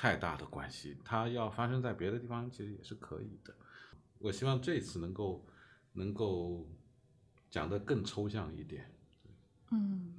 [0.00, 3.52] 太大的关系，它要发生在别的地方其实也是可以的。
[4.18, 5.44] 我希望这次能够
[5.92, 6.66] 能够
[7.50, 8.90] 讲得更抽象一点，
[9.70, 10.14] 嗯。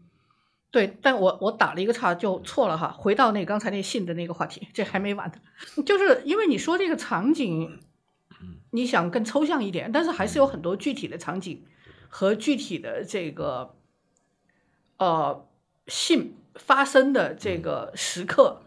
[0.69, 2.91] 对，但我我打了一个岔就错了哈。
[2.91, 5.83] 回到那刚才那信的那个话题，这还没完呢。
[5.83, 7.79] 就是因为你说这个场景，
[8.69, 11.65] 你想更抽象一点，但是还是有很多具体的场景
[12.07, 13.75] 和具体的这个
[14.97, 15.45] 呃
[15.87, 18.61] 信发生的这个时刻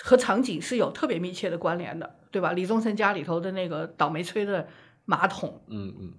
[0.00, 2.52] 和场景是有特别密切的关联的，对吧？
[2.52, 4.66] 李宗盛家里头的那个倒霉催的
[5.04, 6.12] 马桶，嗯嗯，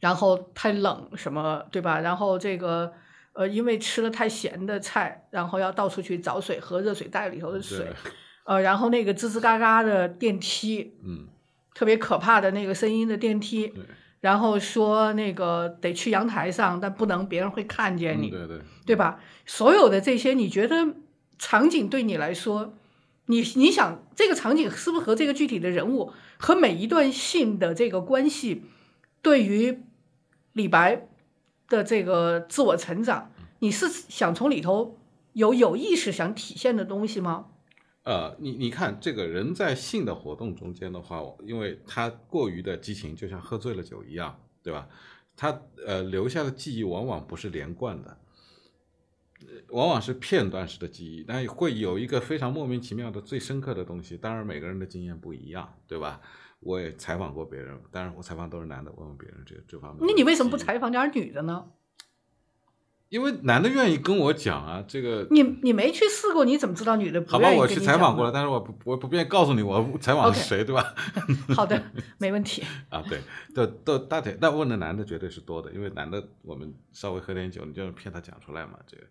[0.00, 2.00] 然后太冷什么，对吧？
[2.00, 2.92] 然后这个。
[3.36, 7.84] 呃，因为吃了太咸的菜，然后要到处去找水喝热水袋里头的水，
[8.46, 11.26] 呃，然后那个吱吱嘎嘎的电梯，嗯，
[11.74, 13.74] 特别可怕的那个声音的电梯，
[14.20, 19.18] 然后说那个得去阳台上，但不能别人会看见你，对对，对吧？
[19.44, 20.86] 所有的这些，你觉得
[21.38, 22.74] 场景对你来说，
[23.26, 28.62] 你你想这个场景是不是和这个具体的人物和每一段性的这个关系，
[29.22, 29.82] 对于
[30.52, 31.08] 李白？
[31.66, 34.98] 的这个自我成长，你是想从里头
[35.32, 37.46] 有有意识想体现的东西吗？
[38.02, 44.86] 呃，你你看，这个人在性的活动中间的话，因为他过于的激情，就像喝醉了酒一样，对吧？
[45.34, 48.18] 他呃留下的记忆往往不是连贯的，
[49.70, 54.16] 往往是片段式的记忆，但会有一个非常莫名其妙的最深刻的东西。
[54.16, 56.20] 当然，每个人的经验不一样，对吧？
[56.60, 60.06] 我也采访过别人，当然我采访都是男的，问问别人这这方面。
[60.06, 61.66] 那你为什么不采访点女的呢？
[63.14, 65.24] 因为男的愿意跟我讲啊，这个。
[65.30, 70.92] 你你没去试过，你怎么知道女的不好吧，我去采访过了，但是我不我不便告诉你我采访是谁，对吧？
[71.54, 71.80] 好的，
[72.18, 72.64] 没问题。
[72.88, 73.20] 啊，对，
[73.54, 79.04] 都都大体，但问的男的绝对是多的，因为男的我们稍微喝点酒，你就骗他讲出来嘛，这个。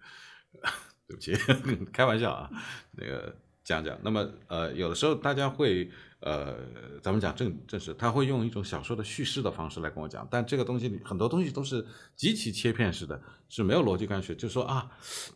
[1.08, 1.34] 对不起，
[1.94, 2.50] 开玩笑啊，
[2.92, 3.34] 那个。
[3.66, 3.98] 讲讲。
[4.04, 5.90] 那么呃，有的时候大家会
[6.26, 6.56] 呃，
[7.02, 14.34] 咱们讲正正式，他会用一种小说的叙事的方式来跟我讲，但这个东西很多东西都是极其切片式的，是没有逻辑关系。
[14.34, 14.90] 就说啊，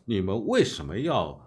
[0.06, 1.38] 你们为什么要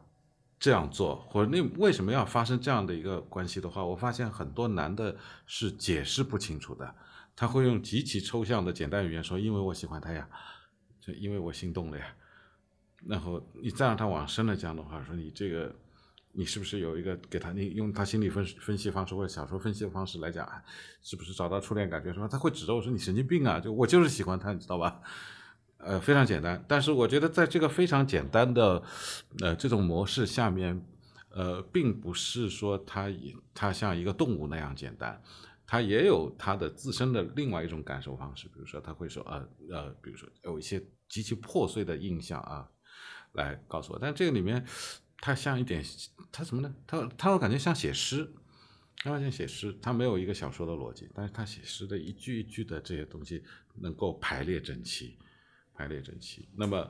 [0.59, 5.17] 这样做，或者那为什么要发生这样的一个关系的话，我发现很多男的
[5.47, 6.93] 是解释不清楚的，
[7.35, 10.29] 他会用极其抽象的简单语言说，因为我喜欢他呀，
[10.99, 12.05] 就因为我心动了呀。
[13.07, 15.73] 然后你再让他往深了讲的话，说你这个，
[16.33, 20.49] 你是不是有一个给他，你用他心理分分析方式或者小说分析的方式来讲，
[21.01, 22.27] 是不是找到初恋感觉什么？
[22.27, 23.59] 他会指着我说你神经病啊！
[23.59, 25.01] 就我就是喜欢他，你知道吧？
[25.77, 26.63] 呃，非常简单。
[26.67, 28.81] 但是我觉得在这个非常简单的
[29.39, 30.81] 呃这种模式下面，
[31.29, 33.09] 呃，并不是说他
[33.53, 35.21] 他像一个动物那样简单，
[35.67, 38.47] 他也有他的自身的另外一种感受方式。
[38.47, 42.67] 比如说，他会说呃呃，比如说有一些极其破碎的印象啊。
[43.33, 44.61] 来告诉我，但这个里面，
[45.21, 45.81] 它像一点，
[46.31, 46.75] 它什么呢？
[46.87, 48.27] 它它我感觉像写诗，
[48.97, 53.43] 它像写诗，它没有一个小说的逻辑，但是它写诗的一句一句的这些东西
[53.75, 55.17] 能够排列整齐，
[55.75, 56.49] 排列整齐。
[56.55, 56.89] 那么，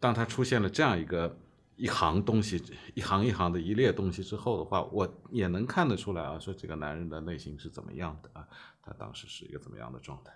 [0.00, 1.38] 当它出现了这样一个
[1.76, 2.62] 一行东西，
[2.94, 8.48] 一行一行的一列东西之后的话，我也能看得出来啊，说这个男人的内心是怎么样的啊，
[8.82, 10.32] 他当时是一个怎么样的状态。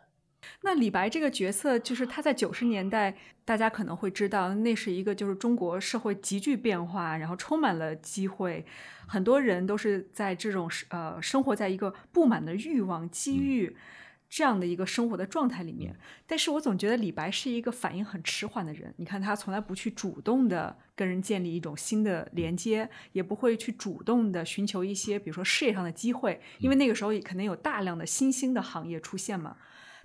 [0.62, 8.64] 那李白这个角色，就是他在九十年代，大家可能会知道，那是一个就是中国社会急剧变化，然后充满了机会，
[9.06, 13.74] 很多人都是在这种呃生活在一个布满的欲望、机遇
[14.28, 15.96] 这样的一个生活的状态里面。
[16.26, 18.94] 但是我总觉得李白是一个反应很迟缓的人。
[18.98, 29.56] 你看他从来不去主动的跟人建立一种新的连接，也不会去主动的寻求一些比如说事业上的机会，因为那个时候也肯定有大量的新兴的行业出现嘛。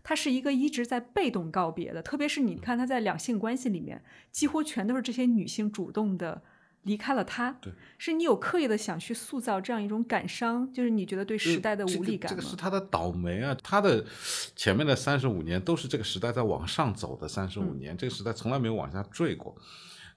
[0.07, 6.43] 他是一个一直在被动告别的，特别是你看他在两性关系里面，几乎全都是这些女性主动的
[6.83, 7.57] 离开了他。
[7.59, 13.57] 对，是你有刻意的想去塑造这样一种感伤，就是你觉得对时代的无力感这个是他的倒霉啊！
[13.63, 14.05] 他的
[14.55, 19.57] 前面的三十五年都是这个时代在往上走的三十五年，这个时代从来没有往下坠过。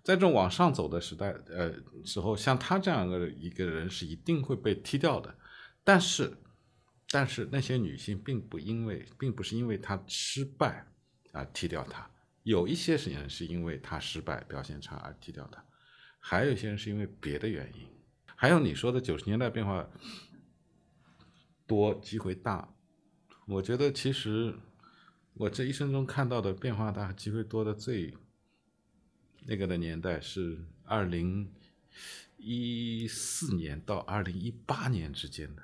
[0.05, 1.73] 在这种往上走的时代，呃，
[2.05, 5.35] 时候像他这样的一个人是一定会被踢掉的，
[5.83, 6.37] 但是。
[7.11, 10.87] 但是那些女性并不因为，并不是因为她失败
[11.33, 12.11] 而踢掉他，
[12.43, 15.65] 有一些人是因为他失败表现差而踢掉他，
[16.19, 17.87] 还有一些人是因为别的原因。
[18.35, 19.89] 还有你说的九十年代变化
[21.67, 22.75] 多，机会大，
[23.47, 24.55] 我觉得其实
[25.35, 28.17] 我这一生中看到的变化大、机会多的最
[29.47, 31.53] 那个的年代是二零
[32.37, 35.63] 一四年到二零一八年之间的。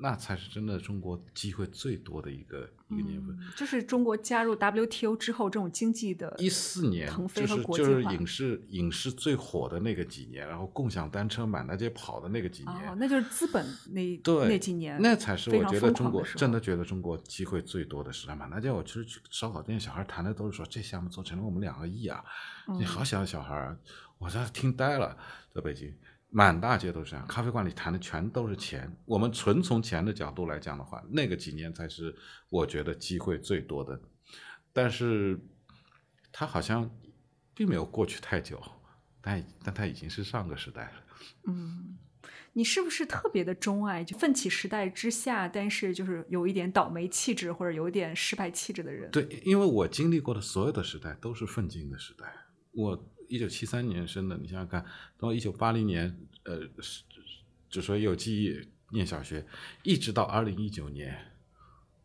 [0.00, 18.34] 那才是真的中国机会最多的一个一个年份，就是中国加入 WTO 之后，这种经济的一四年就是就是影视影视最火的那个几年，然后共享单车满大街跑的那个几年，那就是资本那对那几年，那才是我觉得中国真的觉得中国机会最多的时代。
[18.34, 22.24] 满大街我其实去烧烤店，小孩谈的都是说这项目做成了我们两个亿啊，
[22.78, 23.78] 你好小的小孩儿，
[24.18, 25.16] 我这听呆了，
[25.54, 25.94] 在北京。
[26.34, 28.90] 满大街都是这样，咖啡馆里谈的全都是钱。
[29.04, 32.14] 我们纯从钱的角度来讲的话，那个几年才是
[32.48, 34.00] 我觉得机会最多的。
[34.72, 35.38] 但是，
[36.32, 36.90] 它好像
[37.54, 38.58] 并没有过去太久，
[39.20, 40.92] 但但它已经是上个时代了。
[41.48, 41.98] 嗯，
[42.54, 49.10] 你是不是特别的钟爱就奋起时代之下，但是就是有一点倒霉气质或者有一点失败气质的人？
[49.10, 52.24] 对，因为我经历过的所有的时代都是奋进的时代。
[52.72, 53.12] 我。
[53.32, 54.84] 一九七三年生的，你想想看，
[55.16, 56.60] 到一九八零年，呃，
[57.70, 59.42] 就说有记忆念小学，
[59.82, 61.32] 一直到二零一九年，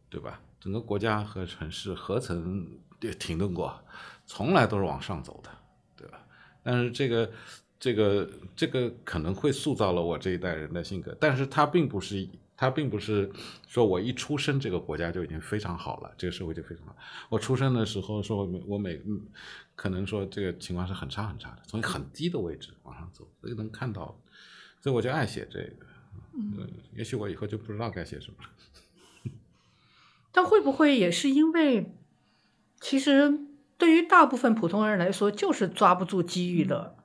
[0.09, 0.41] 对吧？
[0.57, 2.79] 整个国家和城市何曾
[3.19, 3.77] 停顿过？
[4.25, 5.51] 从来都是往上走的，
[5.97, 6.25] 对吧？
[6.63, 7.29] 但是这个、
[7.77, 12.25] 这个、这个可能会塑造了我这一代人的性格，但是它并不是。
[12.59, 13.31] 他并不是
[13.67, 16.95] 说我一出生这个国家就已经非常好了，这个社会就非常好。
[17.29, 18.99] 我出生的时候说，我我每
[19.75, 24.19] 可能说这个情况是很差很差的，从很低的位置往上走，所以能看到，
[24.81, 25.85] 所以我就爱写这个。
[26.33, 29.31] 嗯，也许我以后就不知道该写什么了。
[30.33, 31.93] 但会不会也是因为，
[32.81, 33.39] 其实
[33.77, 36.95] 对于大部分普通人来说，就是抓不住机遇的，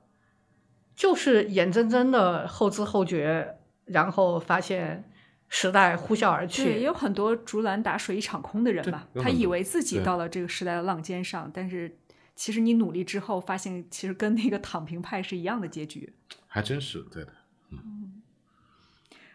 [0.95, 5.07] 就是眼睁睁的后知后觉，然后发现。
[5.55, 9.07] 时代呼啸而去，对也有很多竹篮打水一场空的人吧。
[9.21, 11.95] 他以为自己到了这个时代的浪尖上，但是
[12.35, 16.11] 其实你努力之后，发现其实跟那个躺平派是一样的结局。
[16.47, 17.31] 还真是对的。
[17.69, 18.23] 嗯，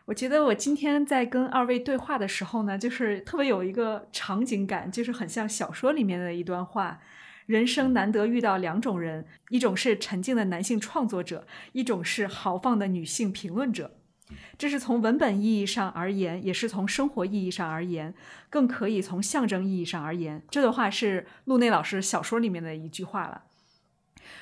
[0.06, 7.00] 我觉得我今天在跟二位对话的时候呢，就是特别有一个场景感，就是很像小说里面的一段话：
[7.46, 13.94] 人生难得遇到两种人，一种是沉静的男性创作者，一种是豪放的女性评论者。
[14.56, 18.14] 这是从文本意义上而言，也是从生活意义上而言，
[18.50, 20.42] 更可以从象征意义上而言。
[20.50, 23.42] 这段话是陆内老师小说里面的一句话了。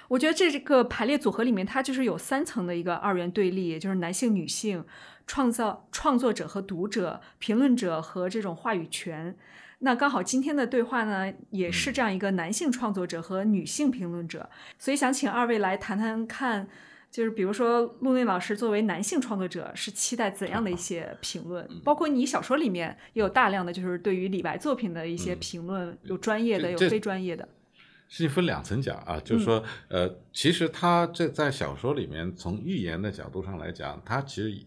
[0.09, 4.85] 我觉得这个排列组合里面，它就是有三层的一个二元对立，也就是男性、女性、
[5.27, 9.37] 创造创作者和读者、评论者和这种话语权。
[9.81, 14.49] 那刚好今天的对话呢，也是这样一个男性创作者和女性评论者，
[14.79, 16.69] 所以想请二位来谈谈看，
[17.11, 21.67] 就是比如说陆内老师作为男性创作者，是期待怎样的一些评论？
[21.83, 27.49] 包括你小说里面也有大量的就是对于李白作品的一些评论，有专业的，有非专业的。
[28.09, 34.67] 事情分两层讲啊，就是说，呃，其实他这在小说里面，从寓言的角度上来讲，他其实，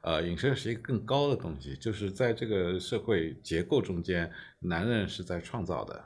[0.00, 6.02] 呃，影射是一个更高的东西，就是在这个社会结构中间，男人是在创造的，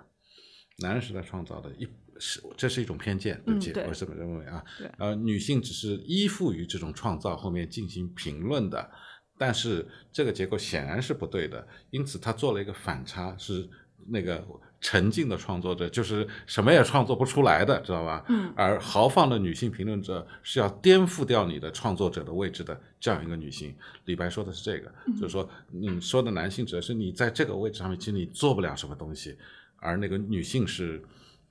[0.81, 1.89] 男人是在创造的，一
[2.19, 4.65] 是这是一种偏见，对不起，我这么认为啊，
[4.99, 8.91] 呃，女性只是依附于这种创造后面进行评论的，
[9.39, 13.69] 但是这个结构显然是不对的，因此他做了一个反差，是
[14.09, 14.47] 那个。
[14.81, 18.23] 沉静的创作者就是什么也创作不出来的，知道吧？
[18.28, 18.53] 嗯。
[18.55, 23.74] 而豪放的女性评论者是要颠覆掉你的创作者的位置的，这样一个女性。
[24.05, 29.39] 李白说的是这个，就是说，你说的男性指的是你在这个位置上面，其实你做不了什么东西，
[29.77, 31.03] 而那个女性是，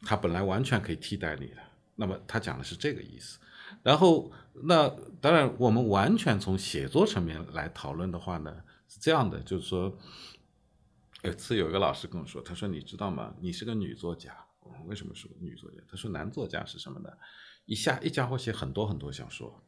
[0.06, 1.58] 他本来完全可以替代你的。
[1.96, 3.40] 那么他讲的是这个意思。
[3.82, 4.32] 然后，
[4.64, 4.88] 那
[5.20, 9.98] 当然，我们完全从写作层面来讨论的话呢，是这样的，就是说。
[11.24, 13.34] 有次有一个老师跟我说，他说：“你知道吗？
[13.40, 14.36] 你是个女作家。
[14.88, 15.78] 为什么是个女作家？
[15.90, 17.10] 他说男作家是什么呢？
[17.66, 19.64] 一下一家伙写很多很多小说，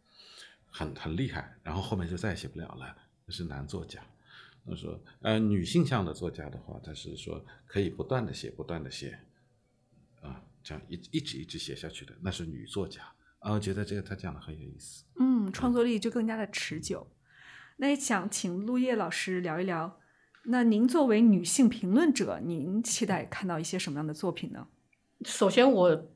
[0.69, 2.93] 很很厉害，然后后面就再也写不了了。
[3.25, 4.01] 那是男作家。
[4.65, 9.17] 他说，呃，女性向的作家的话，他是说可以不断的写，不断的写，
[10.65, 13.01] 这样一一直一直写下去的，那是女作家。
[13.39, 15.05] 啊，我觉得这个他讲的很有意思。
[15.19, 17.07] 嗯，创作力就更加的持久。
[17.77, 19.99] 那也想请陆叶老师聊一聊。”
[20.47, 24.67] 那您作为女性评论者，您期待看到一些什么样的作品呢？
[25.23, 26.07] 首先，我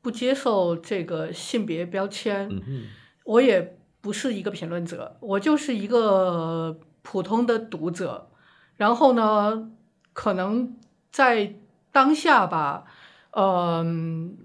[0.00, 2.50] 不接受这个性别标签，
[3.24, 8.30] 我也不是一个评论者，我就是一个普通的读者。
[8.76, 9.70] 然后呢，
[10.14, 10.76] 可能
[11.10, 11.56] 在
[11.92, 12.84] 当下吧，
[13.36, 14.36] 嗯，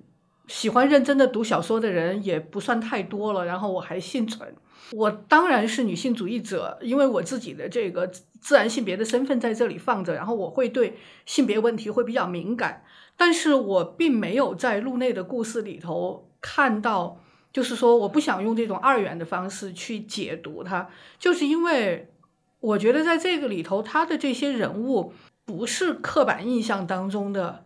[0.47, 3.45] 喜欢认真的读小说的人也不算太多了。
[3.45, 4.53] 然后我还幸存。
[4.91, 8.05] 我当然是女性主义者，因为我自己的这个
[8.41, 12.83] 自然性别的身份在这里放着，然后我会对性别问题会比较敏感，
[13.15, 17.21] 但是我并没有在路内的故事里头看到，
[17.53, 22.11] 就是说我不想用这种二元的方式去解读它，就是因为
[22.59, 25.13] 我觉得在这个里头，他的这些人物
[25.45, 27.63] 不是刻板印象当中的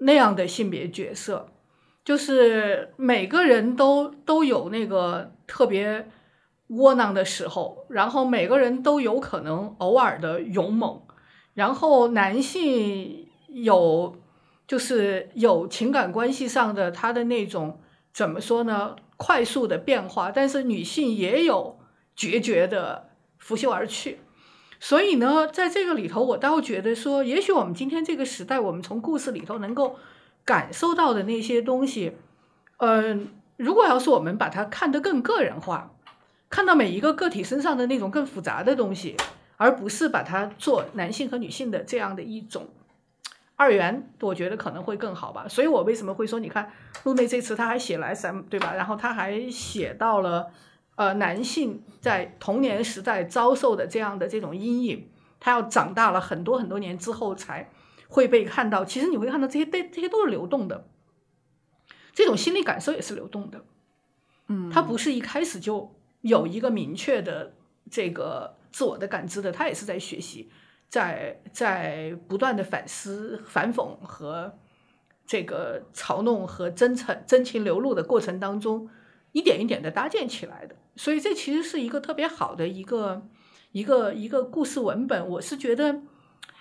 [0.00, 1.48] 那样的性别角色，
[2.04, 6.08] 就是每个人都都有那个特别。
[6.74, 11.02] 窝囊的时候，然后每个人都有可能偶尔的勇猛，
[11.52, 14.16] 然后男性有
[14.68, 17.80] 就是有情感关系上的他的那种
[18.14, 18.94] 怎么说呢？
[19.16, 21.76] 快速的变化，但是女性也有
[22.14, 24.20] 决绝的拂袖而去。
[24.80, 29.98] 所以呢，在这个里头，我倒觉得说，也许我们今天这个时代，我们从故事里头能够
[30.44, 32.16] 感受到的那些东西，
[32.78, 35.92] 嗯，如果要是我们把它看得更个人化。
[36.48, 39.16] 看到每一个个体身上的那种更复杂的东西，
[39.56, 42.66] 而不是把它做男性和女性的这样的一种
[43.54, 45.46] 二元，我觉得可能会更好吧。
[45.46, 46.72] 所以我为什么会说，你看
[47.04, 48.74] 陆内这次他还写了 SM，对吧？
[48.74, 50.50] 然后他还写到了
[50.96, 55.08] 呃男性在童年时代遭受的这样的这种阴影，
[55.38, 57.70] 他要长大了很多很多年之后才
[58.08, 58.84] 会被看到。
[58.84, 60.86] 其实你会看到这些，这这些都是流动的，
[62.12, 63.64] 这种心理感受也是流动的。
[64.48, 65.94] 嗯，他不是一开始就。
[66.22, 67.54] 有一个明确的
[67.90, 70.50] 这个自我的感知的，他也是在学习，
[70.86, 74.58] 在在不断的反思、反讽和
[75.24, 78.90] 这个嘲弄和真诚真情流露的过程当中，
[79.32, 80.74] 一点一点的搭建起来的。
[80.96, 83.22] 所以这其实是一个特别好的一个
[83.72, 85.28] 一个一个故事文本。
[85.28, 86.00] 我是觉得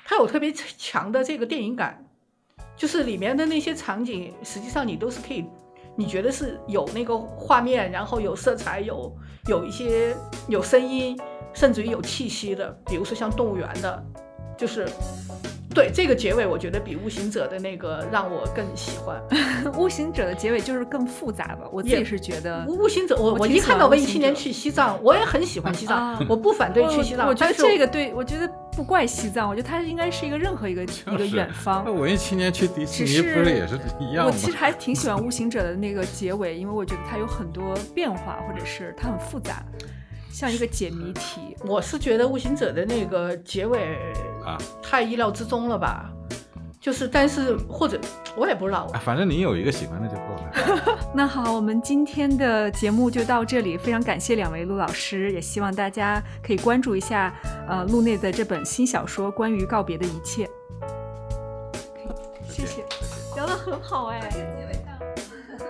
[0.06, 2.08] 它有特别强的这个电影感，
[2.76, 5.46] 就是里面的那些场景，实际上你都是可以。
[5.96, 9.14] 你觉得是有那个画面，然后有色彩，有
[9.48, 10.16] 有一些
[10.48, 11.20] 有声音，
[11.54, 14.06] 甚至于有气息的，比如说像动物园的，
[14.58, 14.88] 就是。
[15.74, 19.22] 对这个结尾，我觉得比悟行者的那个让我更喜欢。
[19.78, 22.66] 悟行者的结尾就是更复杂吧，我自己是觉得。
[22.68, 27.28] 悟行者，我我一看到文艺青年去西藏，我也很喜欢西藏，我不反对去西藏。
[27.28, 31.84] 我觉得这个对我觉得不怪西藏，我觉得它应该是一个任何一个一个远方。
[31.86, 34.32] 那文艺青年去迪士尼不是也是一样吗？
[34.32, 39.64] 我其实还挺喜欢 悟行者的那个结尾，因为我觉得它有很多变化，或者是它很复杂。
[40.32, 41.56] 像一个解谜题。
[41.66, 43.98] 我是觉得《悟行者》的那个结尾
[44.46, 46.10] 啊，太意料之中了吧？
[46.82, 48.00] 就是，但是或者
[48.38, 51.00] 我也不知道啊，，反正你有一个喜欢的就够了。
[51.14, 57.36] 那好，我们今天的节目就到这里，非常感谢两位陆老师，也希望大家可以关注一下
[57.68, 60.46] 呃陆内的这本新小说《关于告别的一切》。
[62.50, 62.86] 谢谢，
[63.36, 64.30] 聊得很好哎，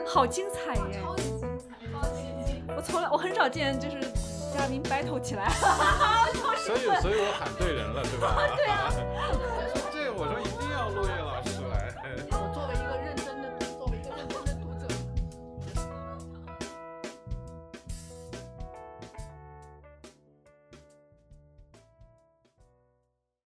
[0.05, 1.01] 好精彩耶！
[2.75, 3.97] 我从来我很少见就是
[4.59, 5.49] 让您 battle 起来。
[6.65, 8.35] 所以，所以我喊对人了，对吧？
[8.57, 8.91] 对啊。
[9.93, 10.58] 这我说。